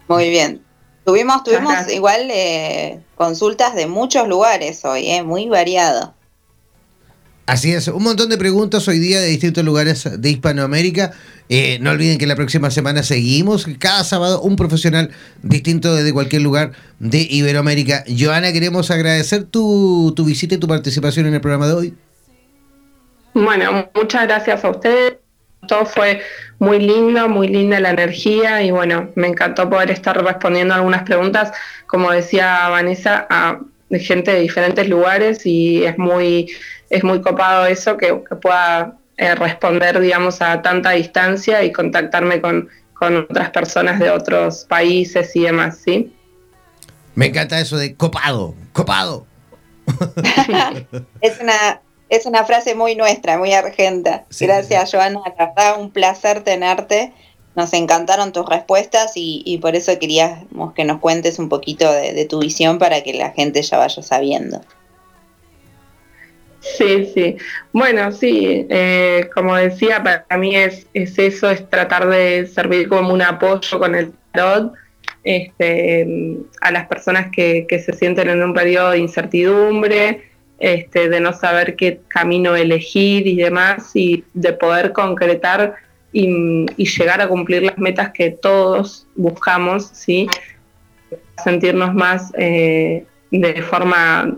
Muy 0.08 0.30
bien. 0.30 0.65
Tuvimos, 1.06 1.44
tuvimos 1.44 1.88
igual 1.94 2.30
eh, 2.32 3.00
consultas 3.16 3.76
de 3.76 3.86
muchos 3.86 4.28
lugares 4.28 4.84
hoy, 4.86 5.12
eh, 5.12 5.22
muy 5.22 5.48
variado. 5.48 6.16
Así 7.46 7.72
es, 7.74 7.88
un 7.90 8.02
montón 8.02 8.30
de 8.30 8.40
preguntas 8.40 8.88
hoy 8.88 8.98
día 8.98 9.22
de 9.22 9.28
distintos 9.28 9.64
lugares 9.64 10.10
de 10.20 10.30
Hispanoamérica. 10.32 11.12
Eh, 11.48 11.78
no 11.80 11.92
olviden 11.92 12.18
que 12.18 12.26
la 12.26 12.36
próxima 12.36 12.72
semana 12.72 13.04
seguimos, 13.04 13.68
cada 13.78 14.04
sábado 14.04 14.42
un 14.42 14.56
profesional 14.56 15.12
distinto 15.44 15.94
desde 15.94 16.12
cualquier 16.12 16.42
lugar 16.42 16.72
de 16.98 17.28
Iberoamérica. 17.30 18.04
Joana, 18.08 18.52
queremos 18.52 18.90
agradecer 18.90 19.44
tu, 19.44 20.12
tu 20.16 20.26
visita 20.26 20.56
y 20.56 20.58
tu 20.58 20.68
participación 20.68 21.28
en 21.28 21.36
el 21.36 21.42
programa 21.42 21.68
de 21.68 21.74
hoy. 21.74 21.94
Bueno, 23.36 23.90
muchas 23.94 24.24
gracias 24.24 24.66
a 24.66 24.70
ustedes. 24.72 25.18
Todo 25.68 25.86
fue 25.86 26.22
muy 26.60 26.80
lindo, 26.80 27.28
muy 27.28 27.48
linda 27.48 27.80
la 27.80 27.90
energía 27.92 28.62
y 28.62 28.72
bueno, 28.72 29.10
me 29.16 29.28
encantó 29.28 29.70
poder 29.70 29.92
estar 29.92 30.22
respondiendo 30.24 30.74
algunas 30.74 31.04
preguntas, 31.04 31.52
como 31.88 32.12
decía 32.12 32.70
Vanessa, 32.70 33.28
a 33.30 33.60
gente 33.92 34.32
de 34.32 34.42
diferentes 34.42 34.88
lugares 34.90 35.46
y 35.46 35.84
es 35.84 35.98
muy, 35.98 36.52
es 36.90 37.04
muy 37.04 37.22
copado 37.22 37.66
eso 37.66 37.98
que, 37.98 38.14
pueda 38.42 38.98
eh, 39.18 39.36
responder, 39.36 40.00
digamos, 40.00 40.42
a 40.42 40.62
tanta 40.62 40.92
distancia 40.92 41.64
y 41.64 41.72
contactarme 41.72 42.42
con, 42.42 42.70
con 42.94 43.18
otras 43.18 43.50
personas 43.52 44.00
de 44.00 44.10
otros 44.10 44.66
países 44.66 45.36
y 45.36 45.42
demás, 45.42 45.80
¿sí? 45.84 46.14
Me 47.14 47.28
encanta 47.28 47.60
eso 47.60 47.78
de 47.78 47.96
copado, 47.96 48.56
copado. 48.74 49.26
es 51.22 51.40
una 51.40 51.80
es 52.10 52.26
una 52.26 52.46
frase 52.46 52.76
muy 52.76 52.96
nuestra, 52.96 53.38
muy 53.38 53.54
argenta. 53.54 54.26
Gracias, 54.40 54.92
Joana. 54.92 55.22
La 55.38 55.46
verdad, 55.46 55.80
un 55.80 55.92
placer 55.92 56.44
tenerte. 56.44 57.14
Nos 57.56 57.74
encantaron 57.74 58.34
tus 58.34 58.48
respuestas 58.48 59.14
y, 59.16 59.58
por 59.62 59.76
eso 59.76 59.98
queríamos 59.98 60.74
que 60.74 60.84
nos 60.84 61.00
cuentes 61.00 61.40
un 61.40 61.50
poquito 61.50 61.92
de, 61.92 62.26
tu 62.26 62.40
visión 62.40 62.80
para 62.80 63.02
que 63.02 63.14
la 63.14 63.32
gente 63.32 63.62
ya 63.62 63.78
vaya 63.78 64.04
sabiendo. 64.04 64.62
Sí, 66.60 67.10
sí. 67.14 67.38
Bueno, 67.72 68.12
sí, 68.12 68.66
eh, 68.70 69.30
como 69.34 69.56
decía, 69.56 70.04
para 70.04 70.38
mí 70.38 70.56
es, 70.56 70.88
es 70.94 71.18
eso, 71.18 71.50
es 71.50 71.70
tratar 71.70 72.10
de 72.10 72.48
servir 72.48 72.90
como 72.90 73.14
un 73.14 73.22
apoyo 73.22 73.80
con 73.80 73.96
el 73.96 74.12
tarot 74.34 74.74
este, 75.24 76.38
a 76.62 76.72
las 76.72 76.88
personas 76.88 77.28
que, 77.32 77.66
que 77.70 77.80
se 77.80 77.94
sienten 77.94 78.30
en 78.30 78.44
un 78.44 78.54
periodo 78.54 78.92
de 78.92 79.00
incertidumbre, 79.00 80.24
este, 80.60 81.10
de 81.10 81.20
no 81.20 81.34
saber 81.34 81.76
qué 81.76 82.00
camino 82.08 82.56
elegir 82.56 83.28
y 83.28 83.36
demás, 83.36 83.92
y 83.94 84.24
de 84.34 84.54
poder 84.54 84.94
concretar 84.94 85.76
y, 86.12 86.66
llegar 86.78 87.20
a 87.22 87.28
cumplir 87.28 87.64
las 87.64 87.78
metas 87.78 88.12
que 88.12 88.32
todos 88.32 89.06
buscamos, 89.16 89.90
¿sí? 89.92 90.28
sentirnos 91.44 91.94
más 91.94 92.32
eh, 92.38 93.06
de 93.32 93.62
forma, 93.62 94.34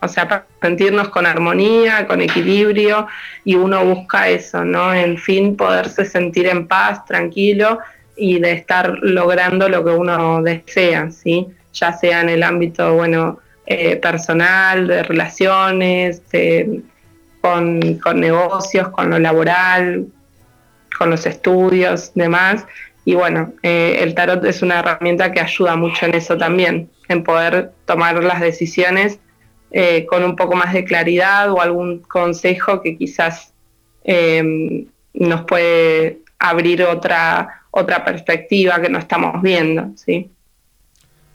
o 0.00 0.08
sea, 0.08 0.44
sentirnos 0.60 1.08
con 1.08 1.24
armonía, 1.24 2.06
con 2.06 2.20
equilibrio, 2.20 3.06
y 3.44 3.54
uno 3.54 3.84
busca 3.84 4.28
eso, 4.28 4.64
¿no? 4.64 4.92
En 4.92 5.16
fin, 5.16 5.56
poderse 5.56 6.04
sentir 6.04 6.46
en 6.46 6.66
paz, 6.66 7.04
tranquilo, 7.06 7.78
y 8.16 8.38
de 8.38 8.52
estar 8.52 8.98
logrando 9.00 9.68
lo 9.68 9.84
que 9.84 9.90
uno 9.90 10.42
desea, 10.42 11.10
¿sí? 11.10 11.46
Ya 11.72 11.92
sea 11.92 12.20
en 12.20 12.28
el 12.28 12.42
ámbito, 12.42 12.94
bueno, 12.94 13.40
eh, 13.66 13.96
personal, 13.96 14.86
de 14.86 15.02
relaciones, 15.02 16.22
con, 17.40 17.80
negocios, 18.14 18.88
con 18.88 19.10
lo 19.10 19.18
laboral, 19.18 20.06
con 20.98 21.10
los 21.10 21.26
estudios, 21.26 22.12
demás. 22.14 22.66
Y 23.04 23.14
bueno, 23.14 23.52
eh, 23.62 23.98
el 24.00 24.14
tarot 24.14 24.44
es 24.44 24.62
una 24.62 24.80
herramienta 24.80 25.32
que 25.32 25.40
ayuda 25.40 25.76
mucho 25.76 26.06
en 26.06 26.14
eso 26.14 26.36
también, 26.36 26.90
en 27.08 27.22
poder 27.24 27.72
tomar 27.86 28.22
las 28.22 28.40
decisiones 28.40 29.18
eh, 29.70 30.06
con 30.06 30.24
un 30.24 30.36
poco 30.36 30.54
más 30.54 30.72
de 30.72 30.84
claridad 30.84 31.50
o 31.50 31.60
algún 31.60 32.00
consejo 32.00 32.82
que 32.82 32.96
quizás 32.96 33.52
nos 35.14 35.44
puede 35.46 36.18
abrir 36.38 36.82
otra, 36.82 37.62
otra 37.70 38.04
perspectiva 38.04 38.80
que 38.80 38.90
no 38.90 38.98
estamos 38.98 39.40
viendo, 39.40 39.90
¿sí? 39.96 40.30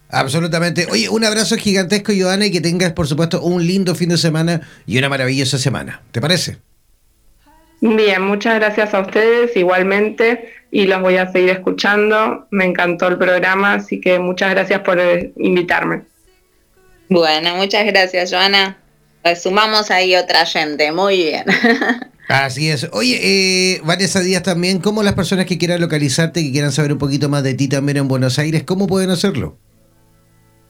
Absolutamente. 0.10 0.88
Oye, 0.92 1.08
un 1.08 1.24
abrazo 1.24 1.56
gigantesco, 1.56 2.12
Joana, 2.18 2.48
y 2.48 2.52
que 2.52 2.62
tengas, 2.62 2.94
por 2.94 3.08
supuesto, 3.08 3.42
un 3.42 3.66
lindo 3.66 3.94
fin 3.94 4.10
de 4.10 4.18
semana 4.18 4.62
y 4.88 4.98
una 4.98 5.08
maravillosa 5.08 5.60
semana. 5.60 6.02
¿Te 6.12 6.20
parece? 6.20 6.58
Bien, 7.82 8.22
muchas 8.24 8.56
gracias 8.56 8.94
a 8.94 9.02
ustedes 9.02 9.56
igualmente 9.56 10.54
y 10.72 10.86
los 10.86 11.02
voy 11.02 11.18
a 11.18 11.32
seguir 11.32 11.52
escuchando. 11.52 12.48
Me 12.50 12.66
encantó 12.66 13.08
el 13.08 13.18
programa, 13.18 13.76
así 13.76 14.02
que 14.02 14.20
muchas 14.20 14.50
gracias 14.50 14.82
por 14.82 15.00
eh, 15.00 15.32
invitarme. 15.38 16.02
Bueno, 17.08 17.56
muchas 17.56 17.86
gracias, 17.86 18.32
Joana. 18.32 18.78
Sumamos 19.42 19.92
ahí 19.92 20.16
otra 20.16 20.46
gente, 20.46 20.92
muy 20.92 21.18
bien. 21.18 21.46
Así 22.30 22.70
es. 22.70 22.88
Oye, 22.92 23.20
eh, 23.22 23.82
Vanessa 23.84 24.20
Díaz 24.20 24.44
también, 24.44 24.80
¿cómo 24.80 25.02
las 25.02 25.16
personas 25.16 25.48
que 25.48 25.58
quieran 25.58 25.82
localizarte, 25.82 26.44
que 26.44 26.52
quieran 26.52 26.72
saber 26.72 26.94
un 26.94 27.00
poquito 27.00 27.28
más 27.28 27.44
de 27.44 27.56
ti 27.56 27.68
también 27.68 27.98
en 27.98 28.08
Buenos 28.08 28.38
Aires, 28.38 28.64
cómo 28.64 28.86
pueden 28.86 29.10
hacerlo? 29.10 29.58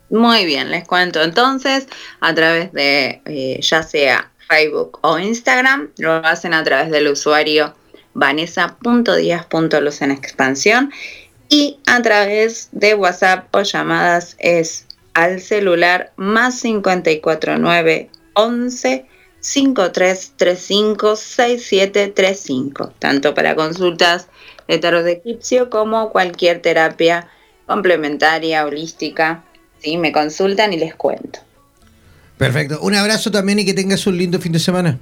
Muy 0.09 0.45
bien, 0.45 0.71
les 0.71 0.85
cuento. 0.87 1.21
Entonces 1.21 1.87
a 2.19 2.33
través 2.33 2.71
de 2.73 3.21
eh, 3.25 3.59
ya 3.61 3.83
sea 3.83 4.31
Facebook 4.47 4.99
o 5.01 5.19
Instagram, 5.19 5.89
lo 5.97 6.13
hacen 6.25 6.53
a 6.53 6.63
través 6.63 6.89
del 6.89 7.07
usuario 7.07 7.75
vanessa.díaz.luz 8.13 10.01
en 10.01 10.11
expansión 10.11 10.91
y 11.47 11.79
a 11.85 12.01
través 12.01 12.69
de 12.71 12.95
WhatsApp 12.95 13.53
o 13.55 13.61
llamadas 13.61 14.35
es 14.39 14.87
al 15.13 15.39
celular 15.41 16.13
más 16.15 16.61
549 16.61 18.09
11 18.33 19.05
5335 19.41 21.15
6735, 21.15 22.93
tanto 22.99 23.33
para 23.33 23.55
consultas 23.55 24.27
de 24.67 24.77
tarot 24.77 25.03
de 25.03 25.13
egipcio 25.13 25.69
como 25.69 26.11
cualquier 26.11 26.61
terapia 26.61 27.29
complementaria, 27.65 28.65
holística 28.65 29.43
¿sí? 29.81 29.97
Me 29.97 30.11
consultan 30.11 30.73
y 30.73 30.77
les 30.77 30.95
cuento. 30.95 31.39
Perfecto. 32.37 32.79
Un 32.81 32.95
abrazo 32.95 33.31
también 33.31 33.59
y 33.59 33.65
que 33.65 33.73
tengas 33.73 34.07
un 34.07 34.17
lindo 34.17 34.39
fin 34.39 34.51
de 34.51 34.59
semana. 34.59 34.97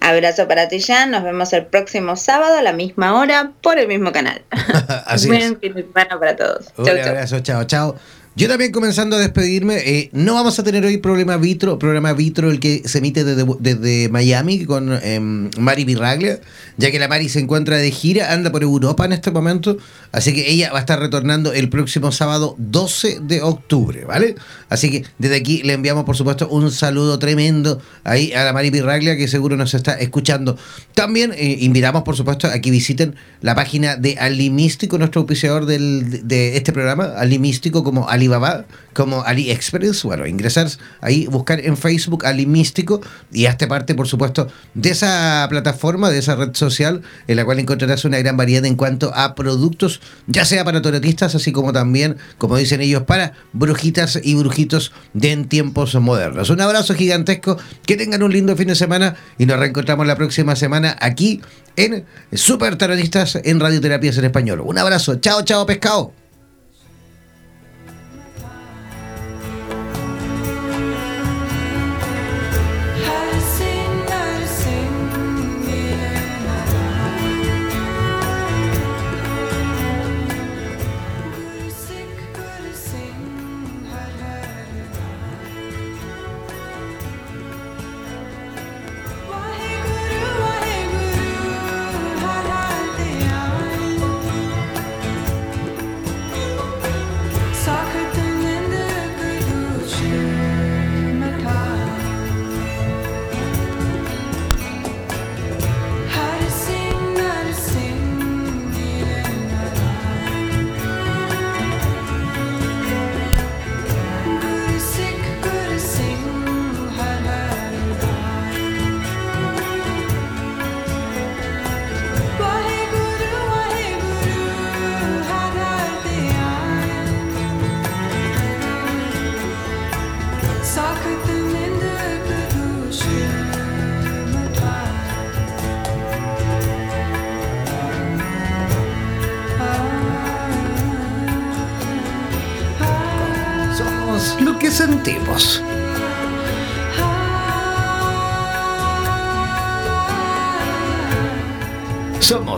Abrazo 0.00 0.46
para 0.48 0.68
ti, 0.68 0.80
Jan. 0.80 1.10
Nos 1.10 1.22
vemos 1.24 1.52
el 1.52 1.66
próximo 1.66 2.16
sábado 2.16 2.58
a 2.58 2.62
la 2.62 2.72
misma 2.72 3.18
hora 3.18 3.52
por 3.60 3.78
el 3.78 3.88
mismo 3.88 4.12
canal. 4.12 4.42
Así 5.06 5.28
Buen 5.28 5.58
fin 5.60 5.74
de 5.74 5.82
semana 5.82 6.18
para 6.18 6.36
todos. 6.36 6.66
Un 6.76 6.88
abrazo, 6.88 7.40
chao, 7.40 7.64
chao. 7.64 7.96
Yo 8.36 8.48
también 8.48 8.72
comenzando 8.72 9.14
a 9.14 9.20
despedirme, 9.20 9.76
eh, 9.76 10.10
no 10.12 10.34
vamos 10.34 10.58
a 10.58 10.64
tener 10.64 10.84
hoy 10.84 10.96
programa 10.98 11.36
Vitro, 11.36 11.78
programa 11.78 12.12
Vitro 12.14 12.50
el 12.50 12.58
que 12.58 12.82
se 12.84 12.98
emite 12.98 13.22
desde, 13.22 14.08
Miami 14.08 14.64
con 14.64 14.92
em, 15.04 15.50
Mari 15.56 15.84
Virraglia, 15.84 16.40
ya 16.76 16.90
que 16.90 16.98
la 16.98 17.06
Mari 17.06 17.28
se 17.28 17.38
encuentra 17.38 17.76
de 17.76 17.92
gira, 17.92 18.32
anda 18.32 18.50
por 18.50 18.64
Europa 18.64 19.04
en 19.04 19.12
este 19.12 19.30
momento, 19.30 19.76
así 20.10 20.34
que 20.34 20.50
ella 20.50 20.72
va 20.72 20.78
a 20.78 20.80
estar 20.80 20.98
retornando 20.98 21.52
el 21.52 21.68
próximo 21.68 22.10
sábado 22.10 22.56
12 22.58 23.20
de 23.22 23.40
octubre, 23.40 24.04
¿vale? 24.04 24.34
Así 24.68 24.90
que 24.90 25.04
desde 25.16 25.36
aquí 25.36 25.62
le 25.62 25.74
enviamos 25.74 26.02
por 26.02 26.16
supuesto 26.16 26.48
un 26.48 26.72
saludo 26.72 27.20
tremendo 27.20 27.80
ahí 28.02 28.32
a 28.32 28.42
la 28.42 28.52
Mari 28.52 28.70
Virraglia 28.70 29.16
que 29.16 29.28
seguro 29.28 29.56
nos 29.56 29.74
está 29.74 29.94
escuchando. 29.94 30.58
También 30.94 31.32
eh, 31.36 31.58
invitamos 31.60 32.02
por 32.02 32.16
supuesto 32.16 32.48
a 32.48 32.58
que 32.58 32.72
visiten 32.72 33.14
la 33.42 33.54
página 33.54 33.94
de 33.94 34.16
Ali 34.18 34.50
Místico, 34.50 34.98
nuestro 34.98 35.20
auspiciador 35.20 35.66
de 35.66 36.56
este 36.56 36.72
programa, 36.72 37.12
Ali 37.16 37.38
Místico 37.38 37.84
como 37.84 38.08
Ali 38.08 38.23
Alibaba 38.24 38.64
como 38.94 39.22
AliExpress. 39.22 40.04
Bueno, 40.04 40.26
ingresar 40.26 40.68
ahí, 41.00 41.26
buscar 41.26 41.60
en 41.60 41.76
Facebook 41.76 42.24
Ali 42.24 42.46
Místico 42.46 43.00
y 43.30 43.46
hazte 43.46 43.66
parte, 43.66 43.94
por 43.94 44.08
supuesto, 44.08 44.48
de 44.74 44.90
esa 44.90 45.46
plataforma, 45.50 46.10
de 46.10 46.18
esa 46.18 46.36
red 46.36 46.54
social, 46.54 47.02
en 47.26 47.36
la 47.36 47.44
cual 47.44 47.58
encontrarás 47.58 48.04
una 48.04 48.18
gran 48.18 48.36
variedad 48.36 48.64
en 48.64 48.76
cuanto 48.76 49.12
a 49.14 49.34
productos, 49.34 50.00
ya 50.26 50.44
sea 50.44 50.64
para 50.64 50.80
toretistas, 50.80 51.34
así 51.34 51.52
como 51.52 51.72
también, 51.72 52.16
como 52.38 52.56
dicen 52.56 52.80
ellos, 52.80 53.02
para 53.02 53.32
brujitas 53.52 54.18
y 54.22 54.34
brujitos 54.36 54.92
de 55.12 55.32
en 55.32 55.48
tiempos 55.48 55.94
modernos. 55.96 56.48
Un 56.50 56.60
abrazo 56.60 56.94
gigantesco, 56.94 57.58
que 57.84 57.96
tengan 57.96 58.22
un 58.22 58.32
lindo 58.32 58.56
fin 58.56 58.68
de 58.68 58.74
semana 58.74 59.16
y 59.36 59.46
nos 59.46 59.58
reencontramos 59.58 60.06
la 60.06 60.16
próxima 60.16 60.56
semana 60.56 60.96
aquí 61.00 61.42
en 61.76 62.04
Super 62.32 62.76
Tarotistas 62.76 63.38
en 63.42 63.60
Radioterapias 63.60 64.16
en 64.18 64.24
Español. 64.26 64.62
Un 64.64 64.78
abrazo, 64.78 65.16
chao, 65.16 65.42
chao, 65.42 65.66
pescado. 65.66 66.23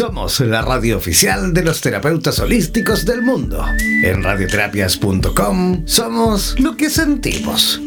Somos 0.00 0.40
la 0.40 0.62
radio 0.62 0.96
oficial 0.96 1.52
de 1.52 1.62
los 1.62 1.82
terapeutas 1.82 2.38
holísticos 2.38 3.04
del 3.04 3.20
mundo. 3.20 3.62
En 4.02 4.22
radioterapias.com 4.22 5.82
somos 5.84 6.58
lo 6.58 6.74
que 6.74 6.88
sentimos. 6.88 7.78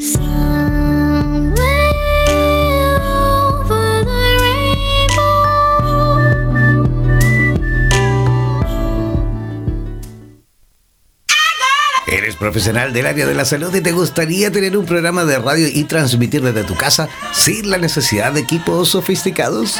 ¿Eres 12.05 12.35
profesional 12.35 12.93
del 12.93 13.07
área 13.07 13.25
de 13.25 13.33
la 13.33 13.43
salud 13.43 13.73
y 13.73 13.81
te 13.81 13.91
gustaría 13.91 14.51
tener 14.51 14.77
un 14.77 14.85
programa 14.85 15.25
de 15.25 15.39
radio 15.39 15.67
y 15.67 15.83
transmitir 15.85 16.43
desde 16.43 16.63
tu 16.63 16.75
casa 16.75 17.09
sin 17.31 17.71
la 17.71 17.79
necesidad 17.79 18.33
de 18.33 18.41
equipos 18.41 18.89
sofisticados? 18.89 19.79